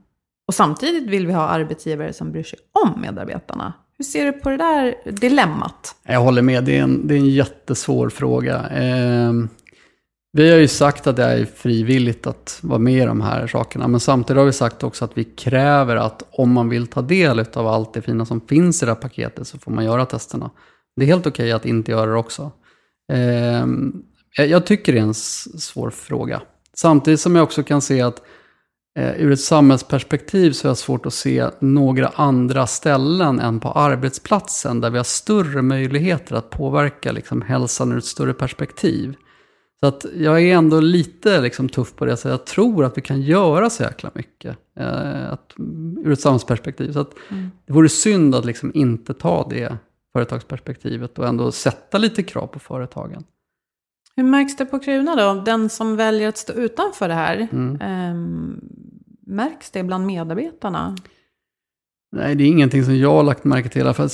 Och 0.47 0.53
samtidigt 0.53 1.09
vill 1.09 1.27
vi 1.27 1.33
ha 1.33 1.47
arbetsgivare 1.47 2.13
som 2.13 2.31
bryr 2.31 2.43
sig 2.43 2.59
om 2.83 3.01
medarbetarna. 3.01 3.73
Hur 3.97 4.05
ser 4.05 4.25
du 4.25 4.31
på 4.31 4.49
det 4.49 4.57
där 4.57 4.95
dilemmat? 5.11 5.95
Jag 6.03 6.19
håller 6.19 6.41
med, 6.41 6.63
det 6.63 6.77
är 6.77 6.83
en, 6.83 7.07
det 7.07 7.13
är 7.13 7.17
en 7.17 7.29
jättesvår 7.29 8.09
fråga. 8.09 8.69
Eh, 8.69 9.33
vi 10.31 10.51
har 10.51 10.57
ju 10.57 10.67
sagt 10.67 11.07
att 11.07 11.15
det 11.15 11.23
är 11.23 11.45
frivilligt 11.45 12.27
att 12.27 12.59
vara 12.61 12.79
med 12.79 13.03
i 13.03 13.05
de 13.05 13.21
här 13.21 13.47
sakerna, 13.47 13.87
men 13.87 13.99
samtidigt 13.99 14.37
har 14.37 14.45
vi 14.45 14.53
sagt 14.53 14.83
också 14.83 15.05
att 15.05 15.17
vi 15.17 15.23
kräver 15.23 15.95
att 15.95 16.23
om 16.31 16.51
man 16.51 16.69
vill 16.69 16.87
ta 16.87 17.01
del 17.01 17.45
av 17.53 17.67
allt 17.67 17.93
det 17.93 18.01
fina 18.01 18.25
som 18.25 18.41
finns 18.41 18.83
i 18.83 18.85
det 18.85 18.91
här 18.91 19.01
paketet 19.01 19.47
så 19.47 19.59
får 19.59 19.71
man 19.71 19.85
göra 19.85 20.05
testerna. 20.05 20.51
Det 20.95 21.03
är 21.03 21.07
helt 21.07 21.27
okej 21.27 21.43
okay 21.43 21.51
att 21.51 21.65
inte 21.65 21.91
göra 21.91 22.11
det 22.11 22.17
också. 22.17 22.51
Ehm, 23.11 24.03
jag 24.37 24.65
tycker 24.65 24.93
det 24.93 24.99
är 24.99 25.03
en 25.03 25.13
svår 25.13 25.89
fråga. 25.89 26.41
Samtidigt 26.73 27.19
som 27.19 27.35
jag 27.35 27.43
också 27.43 27.63
kan 27.63 27.81
se 27.81 28.01
att 28.01 28.21
eh, 28.99 29.21
ur 29.21 29.31
ett 29.31 29.39
samhällsperspektiv 29.39 30.51
så 30.51 30.67
är 30.67 30.69
det 30.69 30.75
svårt 30.75 31.05
att 31.05 31.13
se 31.13 31.49
några 31.59 32.07
andra 32.07 32.67
ställen 32.67 33.39
än 33.39 33.59
på 33.59 33.71
arbetsplatsen 33.71 34.81
där 34.81 34.89
vi 34.89 34.97
har 34.97 35.03
större 35.03 35.61
möjligheter 35.61 36.35
att 36.35 36.49
påverka 36.49 37.11
liksom, 37.11 37.41
hälsan 37.41 37.91
ur 37.91 37.97
ett 37.97 38.05
större 38.05 38.33
perspektiv. 38.33 39.15
Så 39.79 39.87
att 39.87 40.05
jag 40.15 40.41
är 40.41 40.55
ändå 40.55 40.79
lite 40.79 41.41
liksom 41.41 41.69
tuff 41.69 41.95
på 41.95 42.05
det, 42.05 42.17
så 42.17 42.27
jag 42.27 42.45
tror 42.45 42.85
att 42.85 42.97
vi 42.97 43.01
kan 43.01 43.21
göra 43.21 43.69
så 43.69 43.83
jäkla 43.83 44.11
mycket 44.13 44.57
eh, 44.75 45.31
att, 45.31 45.53
ur 46.03 46.11
ett 46.11 46.21
samhällsperspektiv. 46.21 46.91
Så 46.91 46.99
att 46.99 47.13
mm. 47.29 47.51
det 47.65 47.73
vore 47.73 47.89
synd 47.89 48.35
att 48.35 48.45
liksom 48.45 48.71
inte 48.73 49.13
ta 49.13 49.47
det 49.49 49.77
företagsperspektivet 50.13 51.19
och 51.19 51.27
ändå 51.27 51.51
sätta 51.51 51.97
lite 51.97 52.23
krav 52.23 52.47
på 52.47 52.59
företagen. 52.59 53.23
Hur 54.15 54.23
märks 54.23 54.55
det 54.55 54.65
på 54.65 54.79
Kruna 54.79 55.15
då, 55.15 55.41
den 55.45 55.69
som 55.69 55.95
väljer 55.95 56.29
att 56.29 56.37
stå 56.37 56.53
utanför 56.53 57.07
det 57.07 57.13
här? 57.13 57.47
Mm. 57.51 58.11
Um, 58.11 58.61
Märks 59.29 59.71
det 59.71 59.83
bland 59.83 60.05
medarbetarna? 60.05 60.95
Nej, 62.11 62.35
det 62.35 62.43
är 62.43 62.47
ingenting 62.47 62.85
som 62.85 62.97
jag 62.97 63.11
har 63.11 63.23
lagt 63.23 63.43
märke 63.43 63.69
till. 63.69 63.93
För 63.93 64.09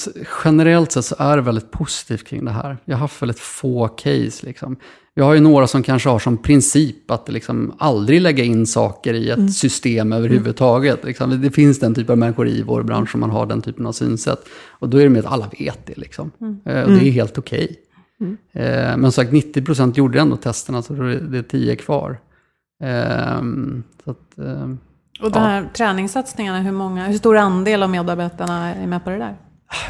generellt 0.45 0.91
sett 0.91 1.05
så 1.05 1.15
är 1.19 1.35
det 1.35 1.41
väldigt 1.41 1.71
positivt 1.71 2.27
kring 2.27 2.45
det 2.45 2.51
här. 2.51 2.77
Jag 2.85 2.95
har 2.95 2.99
haft 2.99 3.21
väldigt 3.21 3.39
få 3.39 3.87
case. 3.87 4.45
Liksom. 4.45 4.75
Vi 5.15 5.21
har 5.21 5.33
ju 5.33 5.39
några 5.39 5.67
som 5.67 5.83
kanske 5.83 6.09
har 6.09 6.19
som 6.19 6.37
princip 6.37 7.11
att 7.11 7.29
liksom 7.29 7.73
aldrig 7.77 8.21
lägga 8.21 8.43
in 8.43 8.67
saker 8.67 9.13
i 9.13 9.29
ett 9.29 9.37
mm. 9.37 9.49
system 9.49 10.13
överhuvudtaget. 10.13 11.03
Liksom. 11.03 11.41
Det 11.41 11.51
finns 11.51 11.79
den 11.79 11.95
typen 11.95 12.11
av 12.11 12.17
människor 12.17 12.47
i 12.47 12.61
vår 12.61 12.83
bransch 12.83 13.11
som 13.11 13.19
man 13.19 13.29
har 13.29 13.45
den 13.45 13.61
typen 13.61 13.85
av 13.85 13.91
synsätt. 13.91 14.45
Och 14.69 14.89
då 14.89 14.97
är 14.97 15.03
det 15.03 15.09
med 15.09 15.25
att 15.25 15.33
alla 15.33 15.49
vet 15.59 15.85
det. 15.85 15.97
Liksom. 15.97 16.31
Mm. 16.41 16.59
Eh, 16.65 16.81
och 16.81 16.89
det 16.89 16.95
är 16.95 17.01
mm. 17.01 17.13
helt 17.13 17.37
okej. 17.37 17.63
Okay. 17.63 17.75
Mm. 18.19 18.37
Eh, 18.51 18.97
men 18.97 19.11
som 19.11 19.11
sagt, 19.11 19.31
90% 19.31 19.97
gjorde 19.97 20.19
ändå 20.19 20.35
testerna, 20.35 20.81
så 20.81 20.93
det 20.93 21.37
är 21.37 21.43
10 21.43 21.75
kvar. 21.75 22.17
Ehm, 22.83 23.83
så 24.03 24.11
att, 24.11 24.39
ehm, 24.39 24.77
och 25.19 25.31
de 25.31 25.39
här 25.39 25.61
ja. 25.61 25.67
träningssatsningarna, 25.73 26.61
hur, 26.61 26.71
många, 26.71 27.07
hur 27.07 27.17
stor 27.17 27.37
andel 27.37 27.83
av 27.83 27.89
medarbetarna 27.89 28.75
är 28.75 28.87
med 28.87 29.03
på 29.03 29.09
det 29.09 29.17
där? 29.17 29.35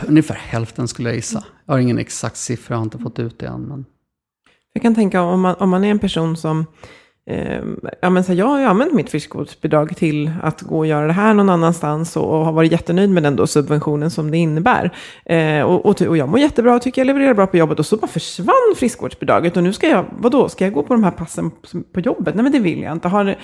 Ungefär 0.08 0.36
hälften 0.36 0.88
skulle 0.88 1.10
jag 1.10 1.16
gissa. 1.16 1.44
Jag 1.66 1.74
har 1.74 1.80
ingen 1.80 1.98
exakt 1.98 2.38
siffra, 2.38 2.74
jag 2.74 2.80
har 2.80 2.84
inte 2.84 2.98
fått 2.98 3.20
ut 3.20 3.40
det 3.40 3.48
än. 3.48 3.62
Men... 3.62 3.86
Jag 4.74 4.82
kan 4.82 4.96
tänka 4.96 5.22
om 5.22 5.42
man, 5.42 5.56
om 5.56 5.70
man 5.70 5.84
är 5.84 5.92
en 5.92 6.00
person 6.00 6.38
som 6.38 6.66
Eh, 7.30 7.64
ja, 8.02 8.10
men 8.10 8.24
så 8.24 8.34
jag 8.34 8.46
har 8.46 8.60
ju 8.60 8.66
använt 8.66 8.94
mitt 8.94 9.10
friskvårdsbidrag 9.10 9.98
till 9.98 10.32
att 10.44 10.62
gå 10.62 10.78
och 10.78 10.88
göra 10.88 11.08
det 11.08 11.14
här 11.14 11.34
någon 11.34 11.50
annanstans 11.50 12.18
och, 12.18 12.40
och 12.40 12.46
har 12.46 12.52
varit 12.52 12.72
jättenöjd 12.72 13.10
med 13.10 13.24
den 13.24 13.36
då 13.36 13.48
subventionen 13.48 14.12
som 14.12 14.32
det 14.32 14.38
innebär. 14.38 14.92
Eh, 15.26 15.62
och, 15.62 15.86
och, 15.86 16.02
och, 16.02 16.18
jag 16.18 16.30
mår 16.30 16.40
jättebra 16.40 16.76
och 16.76 16.82
tycker 16.82 17.02
jag 17.02 17.08
levererar 17.08 17.34
bra 17.34 17.48
på 17.48 17.58
jobbet 17.58 17.80
och 17.80 17.86
så 17.86 17.98
bara 17.98 18.08
försvann 18.08 18.76
friskvårdsbidraget 18.76 19.58
och 19.58 19.64
nu 19.64 19.74
ska 19.74 19.88
jag, 19.88 20.06
vadå, 20.18 20.50
ska 20.50 20.64
jag 20.64 20.74
gå 20.74 20.84
på 20.84 20.94
de 20.94 21.04
här 21.04 21.12
passen 21.12 21.52
på 21.94 22.00
jobbet? 22.00 22.36
Nej 22.36 22.44
men 22.44 22.52
det 22.52 22.60
vill 22.60 22.82
jag 22.82 22.92
inte. 22.92 23.08
Har, 23.08 23.36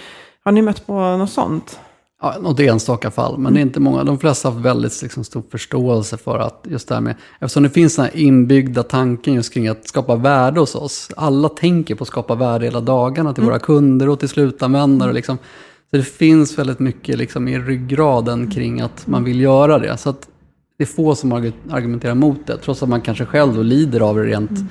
har 0.43 0.51
ni 0.51 0.61
mött 0.61 0.87
på 0.87 0.93
något 1.17 1.31
sånt? 1.31 1.79
Ja, 2.21 2.35
något 2.41 2.59
enstaka 2.59 3.11
fall, 3.11 3.37
men 3.37 3.53
det 3.53 3.59
är 3.59 3.61
inte 3.61 3.79
många. 3.79 4.03
De 4.03 4.19
flesta 4.19 4.49
har 4.49 4.59
väldigt 4.59 5.01
liksom, 5.01 5.23
stor 5.23 5.43
förståelse 5.51 6.17
för 6.17 6.39
att 6.39 6.67
just 6.69 6.87
det 6.87 6.93
här 6.93 7.01
med, 7.01 7.15
eftersom 7.39 7.63
det 7.63 7.69
finns 7.69 7.95
den 7.95 8.05
här 8.05 8.17
inbyggda 8.17 8.83
tanken 8.83 9.33
just 9.33 9.53
kring 9.53 9.67
att 9.67 9.87
skapa 9.87 10.15
värde 10.15 10.59
hos 10.59 10.75
oss. 10.75 11.09
Alla 11.17 11.49
tänker 11.49 11.95
på 11.95 12.03
att 12.03 12.07
skapa 12.07 12.35
värde 12.35 12.65
hela 12.65 12.81
dagarna 12.81 13.33
till 13.33 13.43
mm. 13.43 13.51
våra 13.51 13.59
kunder 13.59 14.09
och 14.09 14.19
till 14.19 14.29
slutanvändare. 14.29 15.09
Mm. 15.09 15.15
Liksom. 15.15 15.37
Så 15.91 15.97
det 15.97 16.03
finns 16.03 16.59
väldigt 16.59 16.79
mycket 16.79 17.17
liksom, 17.17 17.47
i 17.47 17.59
ryggraden 17.59 18.51
kring 18.51 18.81
att 18.81 19.07
man 19.07 19.23
vill 19.23 19.41
göra 19.41 19.79
det. 19.79 19.97
Så 19.97 20.09
att 20.09 20.27
det 20.77 20.83
är 20.83 20.87
få 20.87 21.15
som 21.15 21.31
argumenterar 21.69 22.15
mot 22.15 22.47
det, 22.47 22.57
trots 22.57 22.83
att 22.83 22.89
man 22.89 23.01
kanske 23.01 23.25
själv 23.25 23.63
lider 23.63 23.99
av 23.99 24.15
det 24.15 24.23
rent 24.23 24.51
mm. 24.51 24.67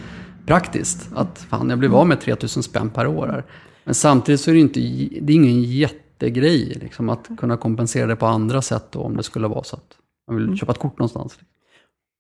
praktiskt. 0.47 1.09
Att 1.15 1.47
fan, 1.51 1.71
jag 1.71 1.79
blev 1.79 1.95
av 1.97 2.07
med 2.07 2.21
3000 2.21 2.63
spänn 2.63 2.91
per 2.91 3.07
år 3.07 3.27
här. 3.27 3.45
Men 3.91 3.95
samtidigt 3.95 4.41
så 4.41 4.51
är 4.51 4.55
det, 4.55 4.61
inte, 4.61 4.81
det 5.21 5.33
är 5.33 5.35
ingen 5.35 5.63
jättegrej 5.63 6.79
liksom, 6.81 7.09
att 7.09 7.29
kunna 7.39 7.57
kompensera 7.57 8.07
det 8.07 8.17
på 8.17 8.27
andra 8.27 8.63
sätt 8.63 8.85
då, 8.91 9.01
om 9.01 9.17
det 9.17 9.23
skulle 9.23 9.49
vara 9.49 9.65
så 9.65 9.77
att 9.77 9.97
man 10.29 10.37
vill 10.37 10.45
mm. 10.45 10.57
köpa 10.57 10.73
ett 10.73 10.79
kort 10.79 10.99
någonstans. 10.99 11.39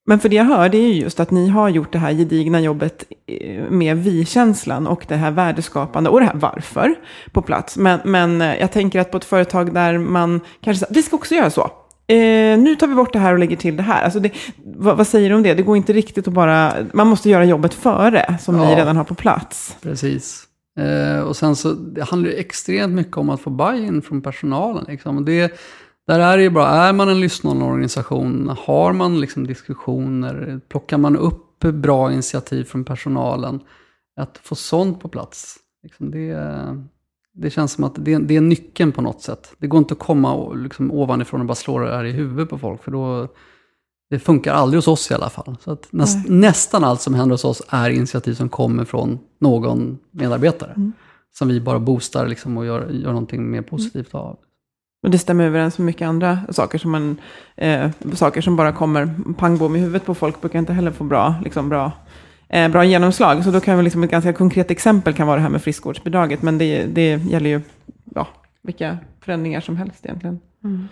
Men 0.06 0.20
för 0.20 0.28
det 0.28 0.36
jag 0.36 0.44
hör, 0.44 0.68
det 0.68 0.78
är 0.78 0.88
ju 0.88 1.00
just 1.00 1.20
att 1.20 1.30
ni 1.30 1.48
har 1.48 1.68
gjort 1.68 1.92
det 1.92 1.98
här 1.98 2.12
gedigna 2.12 2.60
jobbet 2.60 3.04
eh, 3.26 3.70
med 3.70 3.98
vi-känslan 3.98 4.86
och 4.86 5.04
det 5.08 5.16
här 5.16 5.30
värdeskapande 5.30 6.10
och 6.10 6.20
det 6.20 6.26
här 6.26 6.34
varför 6.34 6.94
på 7.32 7.42
plats. 7.42 7.76
Men, 7.76 8.00
men 8.04 8.42
eh, 8.42 8.56
jag 8.56 8.72
tänker 8.72 9.00
att 9.00 9.10
på 9.10 9.16
ett 9.16 9.24
företag 9.24 9.74
där 9.74 9.98
man 9.98 10.40
kanske 10.60 10.86
säger, 10.86 10.94
vi 10.94 11.02
ska 11.02 11.16
också 11.16 11.34
göra 11.34 11.50
så. 11.50 11.70
Eh, 12.06 12.58
nu 12.58 12.76
tar 12.76 12.86
vi 12.86 12.94
bort 12.94 13.12
det 13.12 13.18
här 13.18 13.32
och 13.32 13.38
lägger 13.38 13.56
till 13.56 13.76
det 13.76 13.82
här. 13.82 14.04
Alltså 14.04 14.20
det, 14.20 14.32
vad, 14.64 14.96
vad, 14.96 15.06
säger 15.06 15.30
du 15.30 15.36
om 15.36 15.42
det? 15.42 15.54
Det 15.54 15.62
går 15.62 15.76
inte 15.76 15.92
riktigt 15.92 16.28
att 16.28 16.34
bara, 16.34 16.74
man 16.92 17.06
måste 17.06 17.30
göra 17.30 17.44
jobbet 17.44 17.74
före, 17.74 18.38
som 18.40 18.56
ja, 18.56 18.64
ni 18.64 18.76
redan 18.76 18.96
har 18.96 19.04
på 19.04 19.14
plats. 19.14 19.76
Precis. 19.82 20.46
Eh, 20.78 21.20
och 21.20 21.36
sen 21.36 21.56
så, 21.56 21.72
det 21.72 22.02
handlar 22.02 22.30
extremt 22.30 22.94
mycket 22.94 23.16
om 23.16 23.30
att 23.30 23.40
få 23.40 23.50
buy-in 23.50 24.02
från 24.02 24.22
personalen. 24.22 24.84
Liksom. 24.88 25.24
Det, 25.24 25.60
där 26.06 26.20
är 26.20 26.36
det 26.36 26.42
ju 26.42 26.50
bra, 26.50 26.66
är 26.66 26.92
man 26.92 27.08
en 27.08 27.20
lyssnande 27.20 27.64
organisation, 27.64 28.56
har 28.58 28.92
man 28.92 29.20
liksom 29.20 29.46
diskussioner, 29.46 30.60
plockar 30.68 30.98
man 30.98 31.16
upp 31.16 31.58
bra 31.58 32.12
initiativ 32.12 32.64
från 32.64 32.84
personalen, 32.84 33.60
att 34.16 34.38
få 34.42 34.54
sånt 34.54 35.00
på 35.00 35.08
plats. 35.08 35.56
Liksom 35.82 36.10
det, 36.10 36.36
det 37.32 37.50
känns 37.50 37.72
som 37.72 37.84
att 37.84 37.94
det, 38.04 38.18
det 38.18 38.36
är 38.36 38.40
nyckeln 38.40 38.92
på 38.92 39.02
något 39.02 39.22
sätt. 39.22 39.54
Det 39.58 39.66
går 39.66 39.78
inte 39.78 39.94
att 39.94 40.00
komma 40.00 40.52
liksom 40.52 40.90
ovanifrån 40.90 41.40
och 41.40 41.46
bara 41.46 41.54
slå 41.54 41.78
det 41.78 41.96
här 41.96 42.04
i 42.04 42.12
huvudet 42.12 42.50
på 42.50 42.58
folk, 42.58 42.84
för 42.84 42.90
då, 42.90 43.28
det 44.10 44.18
funkar 44.18 44.54
aldrig 44.54 44.78
hos 44.78 44.88
oss 44.88 45.10
i 45.10 45.14
alla 45.14 45.30
fall. 45.30 45.56
Så 45.60 45.72
att 45.72 45.88
näst, 45.90 46.28
nästan 46.28 46.84
allt 46.84 47.00
som 47.00 47.14
händer 47.14 47.34
hos 47.34 47.44
oss 47.44 47.62
är 47.68 47.90
initiativ 47.90 48.34
som 48.34 48.48
kommer 48.48 48.84
från 48.84 49.18
någon 49.38 49.98
medarbetare. 50.10 50.72
Mm. 50.76 50.92
Som 51.32 51.48
vi 51.48 51.60
bara 51.60 51.78
boostar 51.78 52.26
liksom 52.26 52.58
och 52.58 52.66
gör, 52.66 52.88
gör 52.90 53.08
någonting 53.08 53.50
mer 53.50 53.62
positivt 53.62 54.14
av. 54.14 54.36
Och 55.02 55.10
det 55.10 55.18
stämmer 55.18 55.44
överens 55.44 55.78
med 55.78 55.86
mycket 55.86 56.08
andra 56.08 56.38
saker 56.50 56.78
som, 56.78 56.90
man, 56.90 57.20
eh, 57.56 57.90
saker 58.14 58.40
som 58.40 58.56
bara 58.56 58.72
kommer 58.72 59.14
pang 59.38 59.58
bom 59.58 59.76
i 59.76 59.78
huvudet 59.78 60.04
på 60.04 60.14
folk 60.14 60.40
brukar 60.40 60.58
inte 60.58 60.72
heller 60.72 60.90
få 60.90 61.04
bra, 61.04 61.34
liksom 61.44 61.68
bra, 61.68 61.92
eh, 62.48 62.68
bra 62.68 62.84
genomslag. 62.84 63.44
Så 63.44 63.50
då 63.50 63.60
kan 63.60 63.76
vi 63.76 63.82
liksom 63.82 64.02
ett 64.02 64.10
ganska 64.10 64.32
konkret 64.32 64.70
exempel 64.70 65.14
kan 65.14 65.26
vara 65.26 65.36
det 65.36 65.42
här 65.42 65.50
med 65.50 65.62
friskvårdsbidraget. 65.62 66.42
Men 66.42 66.58
det, 66.58 66.84
det 66.86 67.16
gäller 67.16 67.50
ju 67.50 67.60
ja, 68.14 68.28
vilka 68.62 68.98
förändringar 69.20 69.60
som 69.60 69.76
helst 69.76 70.06
egentligen. 70.06 70.40
Mm. 70.64 70.88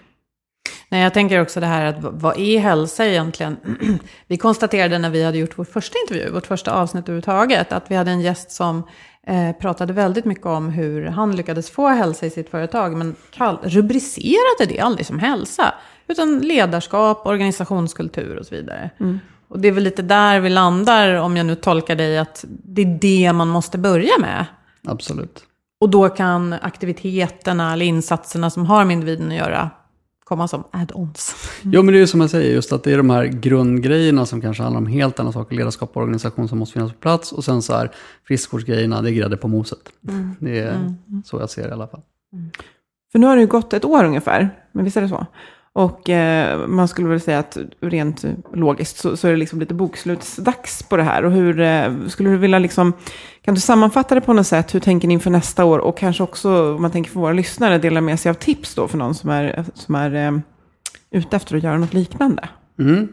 Nej, 0.91 1.03
jag 1.03 1.15
tänker 1.15 1.41
också 1.41 1.61
det 1.61 1.67
här 1.67 1.85
att 1.85 1.97
vad 2.01 2.39
är 2.39 2.59
hälsa 2.59 3.07
egentligen? 3.07 3.57
vi 4.27 4.37
konstaterade 4.37 4.99
när 4.99 5.11
vi 5.11 5.25
hade 5.25 5.39
gjort 5.39 5.59
vår 5.59 5.65
första 5.65 5.99
intervju, 5.99 6.31
vårt 6.31 6.47
första 6.47 6.73
avsnitt 6.73 7.05
överhuvudtaget, 7.05 7.73
att 7.73 7.91
vi 7.91 7.95
hade 7.95 8.11
en 8.11 8.21
gäst 8.21 8.51
som 8.51 8.83
eh, 9.27 9.53
pratade 9.53 9.93
väldigt 9.93 10.25
mycket 10.25 10.47
om 10.47 10.69
hur 10.69 11.07
han 11.07 11.37
lyckades 11.37 11.71
få 11.71 11.89
hälsa 11.89 12.27
i 12.27 12.31
sitt 12.31 12.51
företag, 12.51 12.97
men 12.97 13.17
rubricerade 13.63 14.67
det 14.69 14.81
aldrig 14.81 15.07
som 15.07 15.19
hälsa, 15.19 15.75
utan 16.07 16.39
ledarskap, 16.39 17.27
organisationskultur 17.27 18.37
och 18.37 18.47
så 18.47 18.55
vidare. 18.55 18.91
Mm. 19.01 19.21
Och 19.49 19.61
det 19.61 19.69
är 19.69 19.73
väl 19.73 19.85
lite 19.85 20.03
där 20.03 20.41
vi 20.41 20.49
landar, 20.49 21.15
om 21.15 21.37
jag 21.37 21.47
nu 21.47 21.55
tolkar 21.55 21.97
dig, 21.97 22.19
att 22.19 22.45
det 22.49 22.83
är 22.83 22.99
det 23.01 23.33
man 23.33 23.49
måste 23.49 23.79
börja 23.79 24.19
med. 24.21 24.47
Absolut. 24.87 25.45
Och 25.81 25.89
då 25.89 26.09
kan 26.09 26.53
aktiviteterna 26.53 27.73
eller 27.73 27.87
insatserna 27.87 28.51
som 28.51 28.67
har 28.67 28.85
med 28.85 28.95
individen 28.95 29.29
att 29.29 29.37
göra 29.37 29.71
komma 30.29 30.49
som 30.49 30.65
add-ons. 30.71 31.35
Mm. 31.63 31.73
Jo, 31.75 31.83
men 31.83 31.93
det 31.93 31.99
är 31.99 32.01
ju 32.01 32.07
som 32.07 32.21
jag 32.21 32.31
säger, 32.31 32.55
just 32.55 32.73
att 32.73 32.85
det 32.85 32.93
är 32.93 32.97
de 32.97 33.11
här 33.11 33.25
grundgrejerna 33.25 34.27
som 34.27 34.41
kanske 34.41 34.63
handlar 34.63 34.81
om 34.81 34.87
helt 34.87 35.21
andra 35.21 35.33
saker, 35.33 35.57
ledarskap 35.57 35.91
och 35.97 36.03
organisation 36.03 36.49
som 36.49 36.59
måste 36.59 36.73
finnas 36.73 36.93
på 36.93 36.99
plats. 36.99 37.33
Och 37.33 37.45
sen 37.45 37.63
så 37.63 37.73
här, 37.75 37.91
friskvårdsgrejerna, 38.25 39.03
det 39.03 39.11
är 39.11 39.13
grädde 39.13 39.37
på 39.37 39.49
moset. 39.49 39.79
Mm. 40.09 40.37
Det 40.41 40.59
är 40.59 40.75
mm. 40.75 41.23
så 41.25 41.39
jag 41.41 41.51
ser 41.51 41.63
det 41.63 41.69
i 41.69 41.73
alla 41.73 41.89
fall. 41.89 42.01
Mm. 42.33 42.51
För 43.13 43.19
nu 43.19 43.27
har 43.27 43.37
det 43.37 43.43
ju 43.43 43.49
gått 43.49 43.73
ett 43.73 43.85
år 43.85 44.05
ungefär, 44.05 44.51
men 44.73 44.85
visst 44.85 44.97
är 44.97 45.03
det 45.03 45.09
så? 45.09 45.27
Och 45.73 46.11
eh, 46.11 46.67
man 46.67 46.89
skulle 46.89 47.09
väl 47.09 47.21
säga 47.21 47.39
att 47.39 47.59
rent 47.81 48.25
logiskt 48.55 48.97
så, 48.97 49.17
så, 49.17 49.27
är 49.29 49.31
det 49.31 49.39
liksom 49.39 49.61
lite 49.61 49.75
bokslutsdags 49.75 50.83
på 50.83 50.97
det 50.97 51.03
här. 51.03 51.25
Och 51.25 51.33
hur 51.33 51.61
eh, 51.61 51.93
skulle 52.09 52.31
du 52.31 52.37
vilja 52.37 52.59
liksom, 52.59 52.93
kan 53.43 53.55
du 53.55 53.61
sammanfatta 53.61 54.15
det 54.15 54.21
på 54.21 54.33
något 54.33 54.47
sätt? 54.47 54.75
Hur 54.75 54.81
tänker 54.81 55.09
ni 55.09 55.15
inför 55.15 55.31
nästa 55.31 55.65
år? 55.65 55.79
Och 55.79 55.99
kanske 55.99 56.23
också, 56.23 56.75
om 56.75 56.83
man 56.83 56.91
tänker 56.91 57.11
för 57.11 57.21
våra 57.21 57.33
lyssnare, 57.33 57.79
dela 57.79 58.01
med 58.01 58.21
sig 58.21 58.31
av 58.31 58.35
tips 58.35 58.75
då 58.75 58.89
för 58.89 58.99
någon 58.99 59.15
som 59.15 59.31
är, 59.31 59.65
som 59.75 59.95
är 59.95 60.15
eh, 60.15 60.39
ute 61.11 61.37
efter 61.37 61.57
att 61.57 61.63
göra 61.63 61.79
något 61.79 61.95
liknande. 61.95 62.49
Mm. 62.79 63.09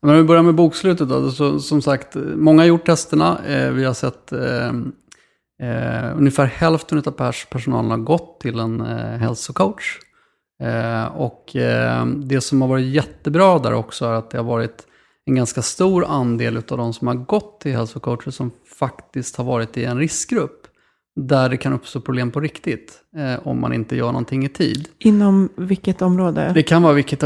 Men 0.00 0.10
om 0.10 0.16
vi 0.16 0.22
börjar 0.22 0.42
med 0.42 0.54
bokslutet 0.54 1.08
då. 1.08 1.30
Så, 1.30 1.60
som 1.60 1.82
sagt, 1.82 2.16
många 2.36 2.62
har 2.62 2.66
gjort 2.66 2.86
testerna. 2.86 3.38
Eh, 3.46 3.70
vi 3.70 3.84
har 3.84 3.94
sett 3.94 4.32
eh, 4.32 4.68
eh, 5.68 6.16
ungefär 6.16 6.46
hälften 6.46 6.98
av 6.98 7.10
pers 7.10 7.46
personalen 7.50 7.90
har 7.90 7.98
gått 7.98 8.40
till 8.40 8.58
en 8.58 8.80
eh, 8.80 9.18
hälsocoach. 9.18 9.98
Eh, 10.62 11.04
och 11.04 11.56
eh, 11.56 12.06
det 12.06 12.40
som 12.40 12.62
har 12.62 12.68
varit 12.68 12.86
jättebra 12.86 13.58
där 13.58 13.74
också 13.74 14.04
är 14.04 14.12
att 14.12 14.30
det 14.30 14.38
har 14.38 14.44
varit 14.44 14.86
en 15.26 15.34
ganska 15.34 15.62
stor 15.62 16.04
andel 16.04 16.56
av 16.56 16.78
de 16.78 16.92
som 16.92 17.08
har 17.08 17.14
gått 17.14 17.60
till 17.60 17.72
hälsocoacher 17.72 18.30
som 18.30 18.50
faktiskt 18.78 19.36
har 19.36 19.44
varit 19.44 19.76
i 19.76 19.84
en 19.84 19.98
riskgrupp. 19.98 20.62
Där 21.20 21.48
det 21.48 21.56
kan 21.56 21.72
uppstå 21.72 22.00
problem 22.00 22.30
på 22.30 22.40
riktigt 22.40 22.92
eh, 23.16 23.48
om 23.48 23.60
man 23.60 23.72
inte 23.72 23.96
gör 23.96 24.06
någonting 24.06 24.44
i 24.44 24.48
tid. 24.48 24.88
Inom 24.98 25.48
vilket 25.56 26.02
område? 26.02 26.50
Det 26.54 26.62
kan 26.62 26.82
vara 26.82 26.92
vilket 26.92 27.22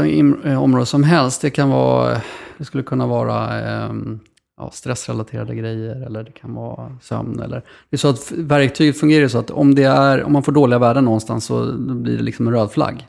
område 0.57 0.85
som 0.85 1.03
helst. 1.03 1.41
Det 1.41 1.49
kan 1.49 1.69
vara, 1.69 2.21
det 2.57 2.65
skulle 2.65 2.83
kunna 2.83 3.07
vara 3.07 3.59
ehm, 3.59 4.19
ja, 4.57 4.69
stressrelaterade 4.71 5.55
grejer 5.55 6.05
eller 6.05 6.23
det 6.23 6.31
kan 6.31 6.53
vara 6.53 6.97
sömn. 7.01 7.39
Eller, 7.39 7.63
det 7.89 7.95
är 7.95 7.97
så 7.97 8.07
att 8.07 8.31
verktyget 8.31 8.99
fungerar 8.99 9.27
så 9.27 9.37
att 9.37 9.51
om, 9.51 9.75
det 9.75 9.83
är, 9.83 10.23
om 10.23 10.33
man 10.33 10.43
får 10.43 10.51
dåliga 10.51 10.79
värden 10.79 11.05
någonstans 11.05 11.45
så 11.45 11.73
blir 11.77 12.17
det 12.17 12.23
liksom 12.23 12.47
en 12.47 12.53
röd 12.53 12.71
flagg. 12.71 13.07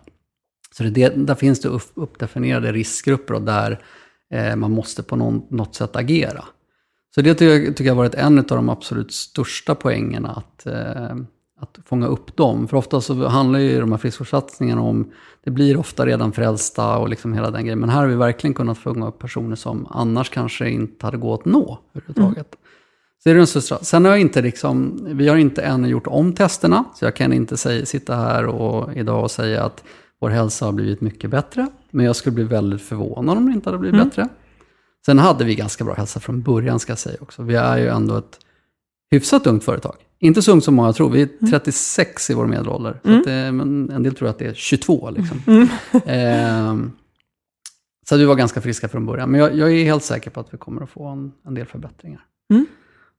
Så 0.72 0.82
det, 0.82 1.08
där 1.08 1.34
finns 1.34 1.60
det 1.60 1.68
uppdefinierade 1.94 2.72
riskgrupper 2.72 3.34
och 3.34 3.42
där 3.42 3.84
eh, 4.30 4.56
man 4.56 4.70
måste 4.70 5.02
på 5.02 5.16
någon, 5.16 5.42
något 5.48 5.74
sätt 5.74 5.96
agera. 5.96 6.44
Så 7.14 7.22
det 7.22 7.34
tycker 7.34 7.54
jag, 7.54 7.76
tycker 7.76 7.84
jag 7.84 7.94
varit 7.94 8.14
en 8.14 8.38
av 8.38 8.44
de 8.44 8.68
absolut 8.68 9.12
största 9.12 9.74
poängerna, 9.74 10.30
att, 10.30 10.66
eh, 10.66 11.16
att 11.60 11.78
fånga 11.84 12.06
upp 12.06 12.36
dem. 12.36 12.68
För 12.68 12.76
ofta 12.76 13.00
så 13.00 13.26
handlar 13.26 13.58
ju 13.58 13.80
de 13.80 13.92
här 13.92 13.98
friskvårdssatsningarna 13.98 14.82
om, 14.82 15.10
det 15.44 15.50
blir 15.50 15.76
ofta 15.76 16.06
redan 16.06 16.32
frälsta 16.32 16.98
och 16.98 17.08
liksom 17.08 17.34
hela 17.34 17.50
den 17.50 17.62
grejen. 17.62 17.78
Men 17.78 17.88
här 17.88 18.00
har 18.00 18.06
vi 18.06 18.14
verkligen 18.14 18.54
kunnat 18.54 18.78
fånga 18.78 19.08
upp 19.08 19.18
personer 19.18 19.56
som 19.56 19.86
annars 19.90 20.30
kanske 20.30 20.70
inte 20.70 21.06
hade 21.06 21.16
gått 21.16 21.40
att 21.40 21.46
nå 21.46 21.78
överhuvudtaget. 21.94 22.36
Mm. 22.36 22.62
Så 23.22 23.28
det 23.28 23.30
är 23.30 23.34
den 23.34 23.46
största. 23.46 23.78
Sen 23.78 24.04
har 24.04 24.12
jag 24.12 24.20
inte 24.20 24.42
liksom, 24.42 24.98
vi 25.04 25.28
har 25.28 25.36
inte 25.36 25.62
ännu 25.62 25.88
gjort 25.88 26.06
om 26.06 26.32
testerna, 26.32 26.84
så 26.94 27.04
jag 27.04 27.16
kan 27.16 27.32
inte 27.32 27.56
säga, 27.56 27.86
sitta 27.86 28.16
här 28.16 28.46
och, 28.46 28.96
idag 28.96 29.22
och 29.22 29.30
säga 29.30 29.64
att 29.64 29.84
vår 30.22 30.30
hälsa 30.30 30.64
har 30.64 30.72
blivit 30.72 31.00
mycket 31.00 31.30
bättre. 31.30 31.66
Men 31.90 32.06
jag 32.06 32.16
skulle 32.16 32.34
bli 32.34 32.44
väldigt 32.44 32.82
förvånad 32.82 33.38
om 33.38 33.46
det 33.46 33.52
inte 33.52 33.68
hade 33.68 33.78
blivit 33.78 33.94
Mm. 33.94 34.08
bättre. 34.08 34.28
Sen 35.06 35.18
hade 35.18 35.44
vi 35.44 35.54
ganska 35.54 35.84
bra 35.84 35.94
hälsa 35.94 36.20
från 36.20 36.42
början, 36.42 36.78
ska 36.78 36.90
jag 36.92 36.98
säga 36.98 37.16
också. 37.20 37.42
Vi 37.42 37.54
är 37.54 37.78
ju 37.78 37.88
ändå 37.88 38.16
ett 38.16 38.38
hyfsat 39.10 39.46
ungt 39.46 39.64
företag. 39.64 39.96
Inte 40.18 40.42
så 40.42 40.52
ungt 40.52 40.64
som 40.64 40.74
många 40.74 40.92
tror. 40.92 41.10
Vi 41.10 41.22
är 41.22 41.50
36 41.50 42.30
i 42.30 42.34
vår 42.34 42.46
medelålder. 42.46 43.00
Att 43.04 43.24
det, 43.24 43.52
men 43.52 43.90
en 43.90 44.02
del 44.02 44.14
tror 44.14 44.28
att 44.28 44.38
det 44.38 44.46
är 44.46 44.54
22. 44.54 45.10
Liksom. 45.10 45.38
Ehm, 46.06 46.92
så 48.08 48.16
vi 48.16 48.24
var 48.24 48.34
ganska 48.34 48.60
friska 48.60 48.88
från 48.88 49.06
början. 49.06 49.30
Men 49.30 49.40
jag, 49.40 49.54
jag 49.54 49.72
är 49.72 49.84
helt 49.84 50.04
säker 50.04 50.30
på 50.30 50.40
att 50.40 50.54
vi 50.54 50.58
kommer 50.58 50.82
att 50.82 50.90
få 50.90 51.06
en, 51.08 51.32
en 51.46 51.54
del 51.54 51.66
förbättringar. 51.66 52.20
Mm. 52.50 52.66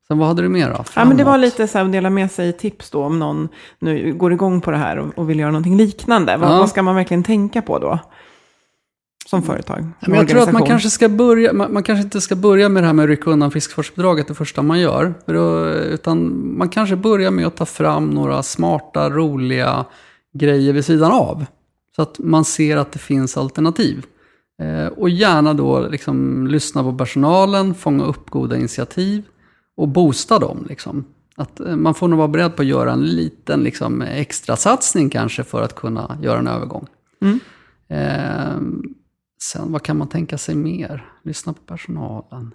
Sen 0.08 0.18
vad 0.18 0.28
hade 0.28 0.42
du 0.42 0.50
mer 0.50 0.70
då? 0.70 0.84
Ja, 0.96 1.06
men 1.06 1.18
det 1.18 1.24
var 1.24 1.38
lite 1.38 1.68
så 1.68 1.78
här 1.78 1.86
att 1.86 1.92
dela 1.92 2.10
med 2.10 2.32
sig 2.32 2.54
tips 2.54 2.90
då 2.90 3.04
om 3.04 3.20
någon 3.20 3.50
nu 3.80 4.14
går 4.14 4.34
igång 4.34 4.62
på 4.62 4.72
det 4.72 4.78
här 4.78 4.98
och, 4.98 5.18
och 5.18 5.30
vill 5.30 5.40
göra 5.40 5.52
någonting 5.52 5.78
liknande. 5.78 6.38
Vad, 6.38 6.50
Ja. 6.50 6.60
vad 6.60 6.70
ska 6.70 6.84
man 6.84 6.96
verkligen 6.96 7.24
tänka 7.24 7.62
på 7.62 7.80
då? 7.80 8.00
Som 9.30 9.44
företag? 9.44 9.78
Mm. 9.80 9.94
Men 10.02 10.16
jag 10.16 10.28
tror 10.28 10.42
att 10.42 10.52
man 10.52 10.66
kanske 10.66 10.90
ska 10.90 11.10
börja, 11.10 11.54
man, 11.54 11.74
man 11.74 11.84
kanske 11.84 12.04
inte 12.04 12.22
ska 12.22 12.36
börja 12.36 12.70
med 12.70 12.84
det 12.84 12.88
här 12.88 12.94
med 12.94 13.04
att 13.04 13.10
rycka 13.10 13.30
undan 13.30 13.52
friskvårdsbidraget 13.52 14.28
det 14.28 14.34
första 14.34 14.62
man 14.62 14.80
gör. 14.80 15.14
Då, 15.26 15.70
utan 15.70 16.44
man 16.58 16.70
kanske 16.70 16.96
börjar 16.96 17.32
med 17.32 17.48
att 17.48 17.56
ta 17.58 17.66
fram 17.66 18.10
några 18.10 18.44
smarta, 18.44 19.10
roliga 19.10 19.86
grejer 20.34 20.74
vid 20.74 20.86
sidan 20.86 21.12
av. 21.12 21.46
Så 21.96 22.02
att 22.02 22.20
man 22.20 22.46
ser 22.46 22.78
att 22.78 22.92
det 22.92 23.00
finns 23.00 23.38
alternativ. 23.38 24.06
Eh, 24.62 24.88
och 24.88 25.10
gärna 25.10 25.54
då 25.54 25.88
liksom 25.88 26.48
lyssna 26.48 26.84
på 26.84 26.94
personalen, 26.94 27.74
fånga 27.74 28.04
upp 28.04 28.30
goda 28.30 28.58
initiativ 28.58 29.24
och 29.78 29.88
boosta 29.88 30.40
dem. 30.40 30.66
Liksom. 30.70 31.06
Att 31.36 31.60
eh, 31.60 31.76
man 31.76 31.94
får 31.94 32.08
nog 32.08 32.18
vara 32.18 32.28
beredd 32.28 32.56
på 32.56 32.62
att 32.62 32.68
göra 32.68 32.92
en 32.92 33.06
liten 33.06 33.64
liksom, 33.64 34.02
extra 34.02 34.56
satsning 34.56 35.10
kanske 35.10 35.44
för 35.44 35.62
att 35.62 35.76
kunna 35.76 36.18
göra 36.22 36.40
en 36.40 36.48
övergång. 36.48 36.88
Mm. 37.22 37.40
Eh, 37.88 38.62
sen 39.44 39.72
vad 39.72 39.84
kan 39.84 39.98
man 39.98 40.08
tänka 40.08 40.38
sig 40.38 40.56
mer? 40.56 41.06
Lyssna 41.24 41.54
på 41.54 41.62
personalen. 41.62 42.54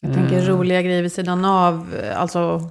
Jag 0.00 0.14
tänker 0.14 0.36
Eh. 0.38 0.56
roliga 0.56 0.82
grejer 0.82 1.02
vid 1.02 1.12
sidan 1.12 1.44
av, 1.44 1.94
alltså 2.14 2.70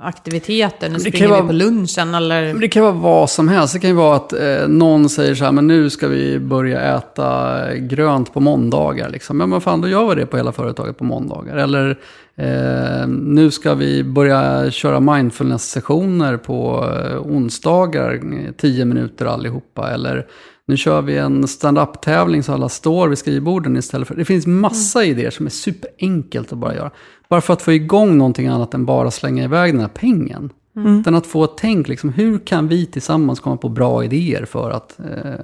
aktiviteter. 0.00 0.88
Nu 0.88 0.94
Det 0.98 1.04
kan 1.04 1.10
springer 1.12 1.28
vara- 1.28 1.42
vi 1.42 1.46
på 1.46 1.52
lunchen 1.52 2.14
eller... 2.14 2.54
Det 2.54 2.68
kan 2.68 2.82
vara 2.82 2.92
vad 2.92 3.30
som 3.30 3.48
helst. 3.48 3.74
Det 3.74 3.80
kan 3.80 3.90
ju 3.90 3.96
vara 3.96 4.16
att 4.16 4.32
eh, 4.32 4.68
någon 4.68 5.08
säger 5.08 5.34
så 5.34 5.44
här, 5.44 5.52
men 5.52 5.66
nu 5.66 5.90
ska 5.90 6.08
vi 6.08 6.38
börja 6.38 6.96
äta 6.96 7.58
grönt 7.76 8.32
på 8.34 8.40
måndagar. 8.40 9.08
Liksom. 9.10 9.40
Ja, 9.40 9.46
men 9.46 9.60
fan, 9.60 9.80
då 9.80 9.88
gör 9.88 10.08
vi 10.08 10.14
det 10.20 10.26
på 10.26 10.36
hela 10.36 10.52
företaget 10.52 10.98
på 10.98 11.04
måndagar. 11.04 11.56
Eller 11.56 11.90
eh, 12.36 13.06
nu 13.08 13.50
ska 13.50 13.74
vi 13.74 14.04
börja 14.04 14.70
köra 14.70 15.00
mindfulness-sessioner 15.00 16.36
på 16.36 16.88
eh, 17.10 17.18
onsdagar, 17.20 18.14
eh, 18.14 18.52
tio 18.56 18.84
minuter 18.84 19.26
allihopa. 19.26 19.90
Eller 19.90 20.26
nu 20.66 20.76
kör 20.76 21.02
vi 21.02 21.16
en 21.18 21.48
stand-up-tävling 21.48 22.42
så 22.42 22.52
alla 22.52 22.68
står 22.68 23.08
vid 23.08 23.18
skrivborden 23.18 23.76
istället 23.76 24.08
för... 24.08 24.14
Det 24.14 24.24
finns 24.24 24.46
massa 24.46 25.04
idéer 25.04 25.30
som 25.30 25.46
är 25.46 25.50
superenkelt 25.50 26.52
att 26.52 26.58
bara 26.58 26.74
göra. 26.74 26.90
Bara 27.28 27.40
för 27.40 27.52
att 27.52 27.62
få 27.62 27.72
igång 27.72 28.18
någonting 28.18 28.46
annat 28.46 28.74
än 28.74 28.84
bara 28.84 29.10
slänga 29.10 29.44
iväg 29.44 29.72
den 29.72 29.80
här 29.80 29.88
pengen. 29.88 30.52
Utan 31.00 31.14
att 31.14 31.26
få 31.26 31.44
ett 31.44 31.50
tänk, 31.56 31.88
liksom, 31.88 32.10
hur 32.10 32.38
kan 32.38 32.68
vi 32.68 32.86
tillsammans 32.86 33.40
komma 33.40 33.56
på 33.56 33.68
bra 33.68 34.04
idéer 34.04 34.44
för 34.44 34.70
att 34.70 34.98
eh, 35.00 35.34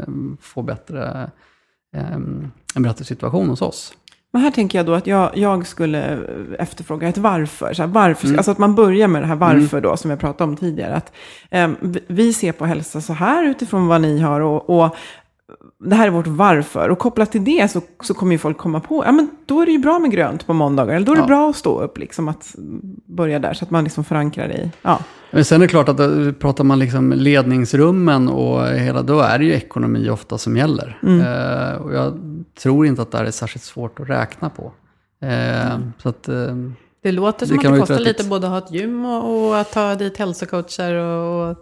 få 0.40 0.62
bättre, 0.62 1.30
eh, 1.96 2.12
en 2.74 2.82
bättre 2.82 3.04
situation 3.04 3.48
hos 3.48 3.62
oss? 3.62 3.92
Men 4.32 4.42
här 4.42 4.50
tänker 4.50 4.78
jag 4.78 4.86
då 4.86 4.94
att 4.94 5.06
jag, 5.06 5.30
jag 5.38 5.66
skulle 5.66 6.18
efterfråga 6.58 7.08
ett 7.08 7.18
varför. 7.18 7.72
Så 7.74 7.82
här, 7.82 7.88
varför 7.88 8.26
Mm. 8.26 8.38
Alltså 8.38 8.50
att 8.50 8.58
man 8.58 8.74
börjar 8.74 9.08
med 9.08 9.22
det 9.22 9.26
här 9.26 9.34
varför 9.36 9.80
då, 9.80 9.96
som 9.96 10.10
jag 10.10 10.20
pratade 10.20 10.50
om 10.50 10.56
tidigare. 10.56 10.94
Att, 10.94 11.12
vi- 11.80 12.04
vi 12.06 12.32
ser 12.32 12.52
på 12.52 12.64
hälsa 12.66 13.00
så 13.00 13.12
här 13.12 13.44
utifrån 13.44 13.86
vad 13.86 14.00
ni 14.00 14.18
har 14.20 14.40
och, 14.40 14.70
och 14.82 14.96
det 15.84 15.94
här 15.96 16.06
är 16.06 16.10
vårt 16.10 16.26
varför. 16.26 16.88
Och 16.88 16.98
kopplat 16.98 17.32
till 17.32 17.44
det 17.44 17.70
så, 17.70 17.80
så 18.02 18.14
kommer 18.14 18.32
ju 18.32 18.38
folk 18.38 18.58
komma 18.58 18.80
på, 18.80 19.04
ja 19.04 19.12
men 19.12 19.30
då 19.46 19.60
är 19.60 19.66
det 19.66 19.72
ju 19.72 19.78
bra 19.78 19.98
med 19.98 20.10
grönt 20.10 20.46
på 20.46 20.52
måndagar. 20.54 20.94
Eller 20.94 21.06
då 21.06 21.12
är 21.12 21.16
det 21.16 21.22
Ja. 21.22 21.26
bra 21.26 21.50
att 21.50 21.56
stå 21.56 21.80
upp, 21.80 21.98
liksom 21.98 22.28
att 22.28 22.54
börja 23.06 23.38
där. 23.38 23.54
Så 23.54 23.64
att 23.64 23.70
man 23.70 23.84
liksom 23.84 24.04
förankrar 24.04 24.48
det 24.48 24.54
i, 24.54 24.70
ja. 24.82 24.98
Men 25.30 25.44
sen 25.44 25.56
är 25.62 25.66
det 25.66 25.68
klart 25.70 25.88
att 25.88 26.00
eh, 26.00 26.32
pratar 26.38 26.64
man 26.64 26.78
liksom 26.78 27.12
ledningsrummen 27.12 28.28
och 28.28 28.66
hela, 28.66 29.02
då 29.02 29.20
är 29.20 29.38
det 29.38 29.44
ju 29.44 29.52
ekonomi 29.52 30.10
ofta 30.10 30.38
som 30.38 30.56
gäller. 30.56 30.98
Eh, 31.02 31.82
och 31.82 31.94
jag 31.94 32.18
tror 32.62 32.86
inte 32.86 33.02
att 33.02 33.10
det 33.12 33.18
här 33.18 33.24
är 33.24 33.30
särskilt 33.30 33.64
svårt 33.64 34.00
att 34.00 34.08
räkna 34.10 34.50
på. 34.50 34.72
Eh, 35.22 35.78
Så 36.02 36.08
att, 36.08 36.28
eh, 36.28 36.54
Det 37.02 37.12
låter 37.12 37.40
Det 37.40 37.46
som 37.46 37.58
kan 37.58 37.66
att 37.72 37.74
det 37.74 37.78
vara 37.80 37.86
kostar 37.86 38.04
lite 38.04 38.24
både 38.24 38.46
att 38.46 38.50
ha 38.52 38.58
ett 38.58 38.72
gym 38.72 39.04
och, 39.04 39.46
och 39.48 39.58
att 39.58 39.72
ta 39.72 39.94
dit 39.94 40.16
hälsocoacher 40.16 40.94
och, 40.94 41.50
och 41.50 41.56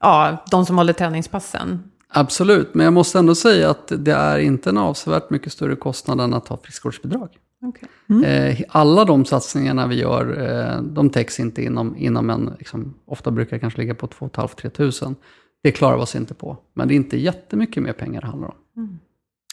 ja, 0.00 0.44
de 0.50 0.66
som 0.66 0.78
håller 0.78 0.92
träningspassen. 0.92 1.82
Absolut, 2.16 2.74
men 2.74 2.84
jag 2.84 2.92
måste 2.92 3.18
ändå 3.18 3.34
säga 3.34 3.70
att 3.70 3.92
det 3.98 4.12
är 4.12 4.38
inte 4.38 4.70
en 4.70 4.78
avsevärt 4.78 5.30
mycket 5.30 5.52
större 5.52 5.76
kostnad 5.76 6.20
än 6.20 6.34
att 6.34 6.48
ha 6.48 6.56
friskvårdsbidrag. 6.56 7.28
Okay. 7.62 7.88
Eh, 8.24 8.60
alla 8.68 9.04
de 9.04 9.24
satsningarna 9.24 9.86
vi 9.86 10.00
gör, 10.00 10.42
eh, 10.42 10.82
de 10.82 11.10
täcks 11.10 11.40
inte 11.40 11.62
inom, 11.62 11.96
inom 11.96 12.30
en, 12.30 12.52
liksom, 12.58 12.94
ofta 13.04 13.30
brukar 13.30 13.56
det 13.56 13.60
kanske 13.60 13.80
ligga 13.80 13.94
på 13.94 14.06
2 14.06 14.28
500-3 14.28 14.68
tusen. 14.68 15.16
Det 15.62 15.72
klarar 15.72 15.96
vi 15.96 16.02
oss 16.02 16.16
inte 16.16 16.34
på. 16.34 16.56
Men 16.74 16.88
det 16.88 16.94
är 16.94 16.96
inte 16.96 17.18
jättemycket 17.18 17.82
mer 17.82 17.92
pengar 17.92 18.20
det 18.20 18.26
handlar 18.26 18.48
om. 18.48 18.54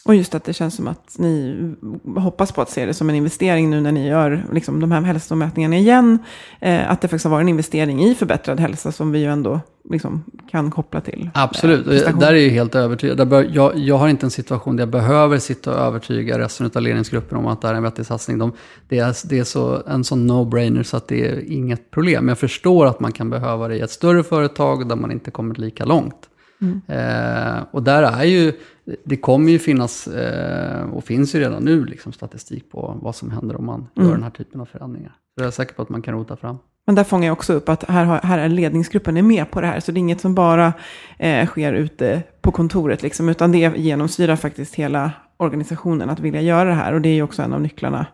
Och 0.06 0.14
just 0.14 0.34
att 0.34 0.44
det 0.44 0.52
känns 0.52 0.74
som 0.74 0.88
att 0.88 1.14
ni 1.18 1.56
hoppas 2.16 2.52
på 2.52 2.62
att 2.62 2.70
se 2.70 2.86
det 2.86 2.94
som 2.94 3.08
en 3.08 3.14
investering 3.16 3.70
nu 3.70 3.80
när 3.80 3.92
ni 3.92 4.08
gör 4.08 4.44
liksom, 4.52 4.80
de 4.80 4.92
här 4.92 5.00
hälsomätningarna 5.00 5.76
igen. 5.76 6.18
Eh, 6.60 6.90
att 6.90 7.00
det 7.00 7.08
faktiskt 7.08 7.24
har 7.24 7.30
varit 7.30 7.42
en 7.42 7.48
investering 7.48 8.04
i 8.04 8.14
förbättrad 8.14 8.60
hälsa 8.60 8.92
som 8.92 9.12
vi 9.12 9.18
ju 9.18 9.26
ändå 9.26 9.60
liksom, 9.90 10.24
kan 10.50 10.70
koppla 10.70 11.00
till. 11.00 11.30
Absolut, 11.34 11.78
eh, 11.78 11.84
och 11.86 11.90
prestation. 11.90 12.20
där 12.20 12.32
är 12.32 12.36
jag 12.36 12.50
helt 12.50 12.74
övertygad. 12.74 13.28
Bör, 13.28 13.50
jag, 13.52 13.78
jag 13.78 13.98
har 13.98 14.08
inte 14.08 14.26
en 14.26 14.30
situation 14.30 14.76
där 14.76 14.82
jag 14.82 14.90
behöver 14.90 15.38
sitta 15.38 15.74
och 15.74 15.78
övertyga 15.78 16.38
resten 16.38 16.70
av 16.74 16.82
ledningsgruppen 16.82 17.38
om 17.38 17.46
att 17.46 17.60
det 17.60 17.66
här 17.66 17.74
är 17.74 17.78
en 17.78 17.84
vettig 17.84 18.06
satsning. 18.06 18.38
De, 18.38 18.52
det 18.88 18.98
är, 18.98 19.28
det 19.28 19.38
är 19.38 19.44
så, 19.44 19.82
en 19.86 20.04
sån 20.04 20.30
no-brainer 20.30 20.82
så 20.82 20.96
att 20.96 21.08
det 21.08 21.28
är 21.28 21.52
inget 21.52 21.90
problem. 21.90 22.28
Jag 22.28 22.38
förstår 22.38 22.86
att 22.86 23.00
man 23.00 23.12
kan 23.12 23.30
behöva 23.30 23.68
det 23.68 23.76
i 23.76 23.80
ett 23.80 23.90
större 23.90 24.24
företag 24.24 24.88
där 24.88 24.96
man 24.96 25.12
inte 25.12 25.30
kommer 25.30 25.54
lika 25.54 25.84
långt. 25.84 26.28
Eh, 26.88 27.62
och 27.70 27.82
där 27.82 28.02
är 28.02 28.24
ju, 28.24 28.52
det 29.04 29.16
kommer 29.16 29.52
ju 29.52 29.58
finnas, 29.58 30.06
eh, 30.06 30.82
och 30.82 31.04
finns 31.04 31.34
ju 31.34 31.40
redan 31.40 31.64
nu, 31.64 31.84
liksom, 31.84 32.12
statistik 32.12 32.70
på 32.70 32.98
vad 33.02 33.16
som 33.16 33.30
händer 33.30 33.56
om 33.56 33.66
man 33.66 33.86
gör 33.94 34.12
den 34.12 34.22
här 34.22 34.30
typen 34.30 34.60
av 34.60 34.66
förändringar. 34.66 35.12
Så 35.34 35.42
jag 35.42 35.46
är 35.46 35.50
säker 35.50 35.74
på 35.74 35.82
att 35.82 35.88
man 35.88 36.02
kan 36.02 36.14
rota 36.14 36.36
fram. 36.36 36.58
Men 36.86 36.94
där 36.94 37.04
fångar 37.04 37.26
jag 37.26 37.32
också 37.32 37.52
upp 37.52 37.68
att 37.68 37.84
här, 37.84 38.04
har, 38.04 38.18
här 38.18 38.38
är 38.38 38.48
ledningsgruppen 38.48 39.16
är 39.16 39.22
med 39.22 39.50
på 39.50 39.60
det 39.60 39.66
här. 39.66 39.80
Så 39.80 39.92
det 39.92 39.98
är 39.98 40.00
inget 40.00 40.20
som 40.20 40.34
bara 40.34 40.72
eh, 41.18 41.46
sker 41.46 41.72
ute 41.72 42.22
på 42.40 42.50
kontoret, 42.50 43.02
liksom, 43.02 43.28
utan 43.28 43.52
det 43.52 43.76
genomsyrar 43.76 44.36
faktiskt 44.36 44.74
hela 44.74 45.12
organisationen 45.36 46.10
att 46.10 46.20
vilja 46.20 46.40
göra 46.40 46.68
det 46.68 46.74
här. 46.74 46.92
Och 46.92 47.00
det 47.00 47.08
är 47.08 47.14
ju 47.14 47.22
också 47.22 47.42
en 47.42 47.52
av 47.52 47.60
nycklarna 47.60 48.06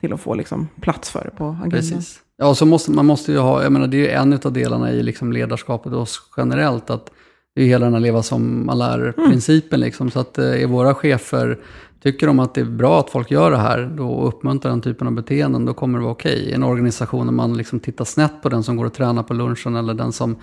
till 0.00 0.12
att 0.12 0.20
få 0.20 0.34
liksom, 0.34 0.68
plats 0.80 1.10
för 1.10 1.24
det 1.24 1.30
på 1.30 1.44
agendan. 1.44 1.70
Precis. 1.70 2.20
Ja, 2.36 2.54
så 2.54 2.66
måste, 2.66 2.90
man 2.90 3.06
måste 3.06 3.32
ju 3.32 3.38
ha, 3.38 3.62
jag 3.62 3.72
menar 3.72 3.86
det 3.86 3.96
är 3.96 4.00
ju 4.00 4.08
en 4.08 4.32
av 4.44 4.52
delarna 4.52 4.92
i 4.92 5.02
liksom 5.02 5.32
ledarskapet 5.32 5.92
och 5.92 6.08
generellt, 6.36 6.90
att 6.90 7.10
det 7.58 7.62
är 7.62 7.64
ju 7.64 7.70
hela 7.70 7.84
den 7.84 7.94
här 7.94 8.00
leva 8.00 8.22
som 8.22 8.66
man 8.66 8.78
lär-principen. 8.78 9.80
Liksom, 9.80 10.10
så 10.10 10.20
att 10.20 10.38
eh, 10.38 10.62
är 10.62 10.66
våra 10.66 10.94
chefer, 10.94 11.58
tycker 12.02 12.26
de 12.26 12.38
att 12.38 12.54
det 12.54 12.60
är 12.60 12.64
bra 12.64 13.00
att 13.00 13.10
folk 13.10 13.30
gör 13.30 13.50
det 13.50 13.56
här 13.56 13.92
då, 13.96 14.08
och 14.08 14.28
uppmuntrar 14.28 14.70
den 14.70 14.80
typen 14.80 15.06
av 15.06 15.12
beteenden, 15.12 15.64
då 15.64 15.74
kommer 15.74 15.98
det 15.98 16.02
vara 16.02 16.12
okej. 16.12 16.38
I 16.38 16.52
en 16.52 16.62
organisation 16.62 17.26
där 17.26 17.32
man 17.32 17.56
liksom 17.56 17.80
tittar 17.80 18.04
snett 18.04 18.42
på 18.42 18.48
den 18.48 18.62
som 18.62 18.76
går 18.76 18.84
och 18.84 18.92
tränar 18.92 19.22
på 19.22 19.34
lunchen 19.34 19.76
eller 19.76 19.94
den 19.94 20.12
som 20.12 20.36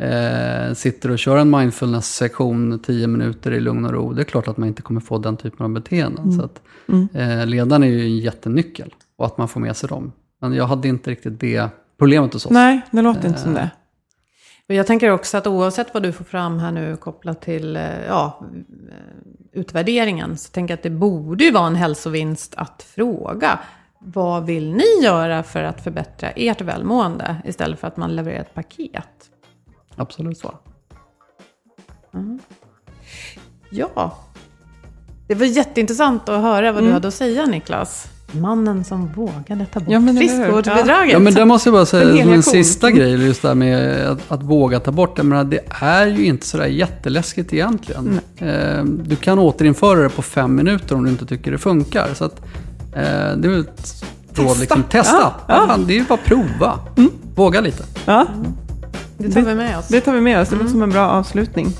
eh, 0.00 0.74
sitter 0.74 1.10
och 1.10 1.18
kör 1.18 1.36
en 1.36 1.50
mindfulness-sektion 1.50 2.78
tio 2.78 3.06
minuter 3.06 3.52
i 3.52 3.60
lugn 3.60 3.84
och 3.84 3.92
ro, 3.92 4.12
det 4.12 4.22
är 4.22 4.24
klart 4.24 4.48
att 4.48 4.56
man 4.56 4.68
inte 4.68 4.82
kommer 4.82 5.00
få 5.00 5.18
den 5.18 5.36
typen 5.36 5.64
av 5.64 5.70
beteenden. 5.70 6.32
Så 6.32 6.42
att, 6.42 6.62
eh, 7.14 7.46
ledaren 7.46 7.82
är 7.82 7.88
ju 7.88 8.00
en 8.00 8.18
jättenyckel 8.18 8.94
och 9.18 9.26
att 9.26 9.38
man 9.38 9.48
får 9.48 9.60
med 9.60 9.76
sig 9.76 9.88
dem. 9.88 10.12
Men 10.40 10.52
jag 10.52 10.66
hade 10.66 10.88
inte 10.88 11.10
riktigt 11.10 11.40
det 11.40 11.68
problemet 11.98 12.32
hos 12.32 12.46
oss. 12.46 12.52
Nej, 12.52 12.80
det 12.90 13.02
låter 13.02 13.28
inte 13.28 13.40
som 13.40 13.54
det. 13.54 13.70
Och 14.68 14.74
jag 14.74 14.86
tänker 14.86 15.10
också 15.10 15.36
att 15.36 15.46
oavsett 15.46 15.94
vad 15.94 16.02
du 16.02 16.12
får 16.12 16.24
fram 16.24 16.58
här 16.58 16.72
nu 16.72 16.96
kopplat 16.96 17.40
till 17.40 17.76
eh, 17.76 18.06
ja, 18.06 18.40
eh, 18.90 18.96
utvärderingen 19.52 20.38
så 20.38 20.50
tänker 20.50 20.72
jag 20.72 20.78
att 20.78 20.82
det 20.82 20.90
borde 20.90 21.44
ju 21.44 21.50
vara 21.50 21.66
en 21.66 21.76
hälsovinst 21.76 22.54
att 22.56 22.82
fråga 22.82 23.58
vad 23.98 24.46
vill 24.46 24.72
ni 24.72 25.02
göra 25.02 25.42
för 25.42 25.62
att 25.62 25.84
förbättra 25.84 26.30
ert 26.30 26.60
välmående 26.60 27.36
istället 27.44 27.80
för 27.80 27.86
att 27.86 27.96
man 27.96 28.16
levererar 28.16 28.40
ett 28.40 28.54
paket. 28.54 29.30
Absolut 29.96 30.38
så. 30.38 30.54
Ja, 33.70 34.18
det 35.26 35.34
var 35.34 35.46
jätteintressant 35.46 36.28
att 36.28 36.42
höra 36.42 36.72
vad 36.72 36.82
du 36.82 36.92
hade 36.92 37.08
att 37.08 37.14
säga 37.14 37.46
Niklas. 37.46 38.17
Mannen 38.32 38.84
som 38.84 39.06
vågade 39.06 39.66
ta 39.72 39.80
bort 39.80 39.88
Ja, 39.92 40.00
men 40.00 40.16
friskvårdsbidraget. 40.16 41.12
Ja, 41.12 41.18
men 41.18 41.34
det 41.34 41.44
måste 41.44 41.68
jag 41.68 41.74
bara 41.74 41.86
säga 41.86 42.22
som 42.22 42.32
en 42.32 42.42
sista 42.42 42.90
grej, 42.90 43.26
just 43.26 43.42
det 43.42 43.48
här 43.48 43.54
med 43.54 44.06
att, 44.08 44.18
att 44.28 44.42
våga 44.42 44.80
ta 44.80 44.90
bort 44.92 45.16
det. 45.16 45.22
Men 45.22 45.50
det 45.50 45.60
är 45.68 46.06
ju 46.06 46.24
inte 46.24 46.46
sådär 46.46 46.66
jätteläskigt 46.66 47.52
egentligen. 47.52 48.20
Eh, 48.38 48.84
du 48.84 49.16
kan 49.16 49.38
återinföra 49.38 50.00
det 50.00 50.08
på 50.08 50.22
fem 50.22 50.54
minuter 50.56 50.94
om 50.94 51.04
du 51.04 51.10
inte 51.10 51.26
tycker 51.26 51.50
det 51.50 51.58
funkar. 51.58 52.08
Så 52.14 52.24
att, 52.24 52.40
eh, 52.92 53.02
det 53.36 53.48
är 53.48 53.48
väl 53.48 53.60
ett 53.60 54.04
råd. 54.34 54.58
Liksom, 54.60 54.82
testa. 54.82 55.16
Ja, 55.20 55.34
Ja, 55.48 55.54
ja. 55.60 55.66
fan, 55.66 55.86
det 55.86 55.92
är 55.92 55.98
ju 55.98 56.04
bara 56.04 56.14
att 56.14 56.24
prova. 56.24 56.78
Våga 57.34 57.60
lite. 57.60 57.84
Ja, 58.04 58.26
Det 59.20 59.32
tar 59.32 59.40
vi 59.42 59.54
med 59.54 59.78
oss. 59.78 59.88
det 59.88 60.00
tar 60.00 60.12
vi 60.12 60.20
med 60.20 60.40
oss. 60.40 60.48
Det 60.48 60.56
låter 60.56 60.70
som 60.70 60.82
en 60.82 60.90
bra 60.90 61.08
avslutning. 61.08 61.72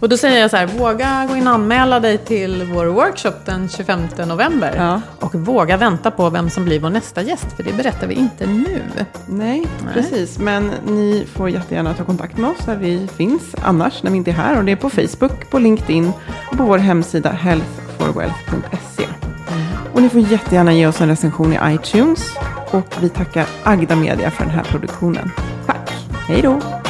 Och 0.00 0.08
då 0.08 0.16
säger 0.16 0.40
jag 0.40 0.50
så 0.50 0.56
här, 0.56 0.66
våga 0.66 1.26
gå 1.30 1.36
in 1.36 1.46
och 1.46 1.54
anmäla 1.54 2.00
dig 2.00 2.18
till 2.18 2.68
vår 2.74 2.86
workshop 2.86 3.32
den 3.44 3.68
25 3.68 4.00
november. 4.26 4.74
Ja. 4.76 5.00
Och 5.20 5.34
våga 5.34 5.76
vänta 5.76 6.10
på 6.10 6.30
vem 6.30 6.50
som 6.50 6.64
blir 6.64 6.80
vår 6.80 6.90
nästa 6.90 7.22
gäst, 7.22 7.46
för 7.56 7.62
det 7.62 7.72
berättar 7.72 8.06
vi 8.06 8.14
inte 8.14 8.46
nu. 8.46 8.82
Nej, 9.26 9.66
precis. 9.94 10.38
Men 10.38 10.72
ni 10.86 11.26
får 11.34 11.50
jättegärna 11.50 11.94
ta 11.94 12.04
kontakt 12.04 12.36
med 12.38 12.50
oss 12.50 12.66
där 12.66 12.76
vi 12.76 13.08
finns 13.16 13.42
annars 13.62 14.02
när 14.02 14.10
vi 14.10 14.16
inte 14.16 14.30
är 14.30 14.34
här. 14.34 14.58
Och 14.58 14.64
det 14.64 14.72
är 14.72 14.76
på 14.76 14.90
Facebook, 14.90 15.50
på 15.50 15.58
LinkedIn 15.58 16.12
och 16.50 16.56
på 16.56 16.64
vår 16.64 16.78
hemsida 16.78 17.30
healthforwealth.se. 17.30 19.06
Och 19.92 20.02
ni 20.02 20.08
får 20.08 20.20
jättegärna 20.20 20.72
ge 20.72 20.86
oss 20.86 21.00
en 21.00 21.08
recension 21.08 21.52
i 21.52 21.58
iTunes. 21.74 22.24
Och 22.70 22.94
vi 23.00 23.08
tackar 23.08 23.46
Agda 23.62 23.96
Media 23.96 24.30
för 24.30 24.44
den 24.44 24.54
här 24.54 24.64
produktionen. 24.64 25.30
Hej 26.30 26.42
då! 26.42 26.89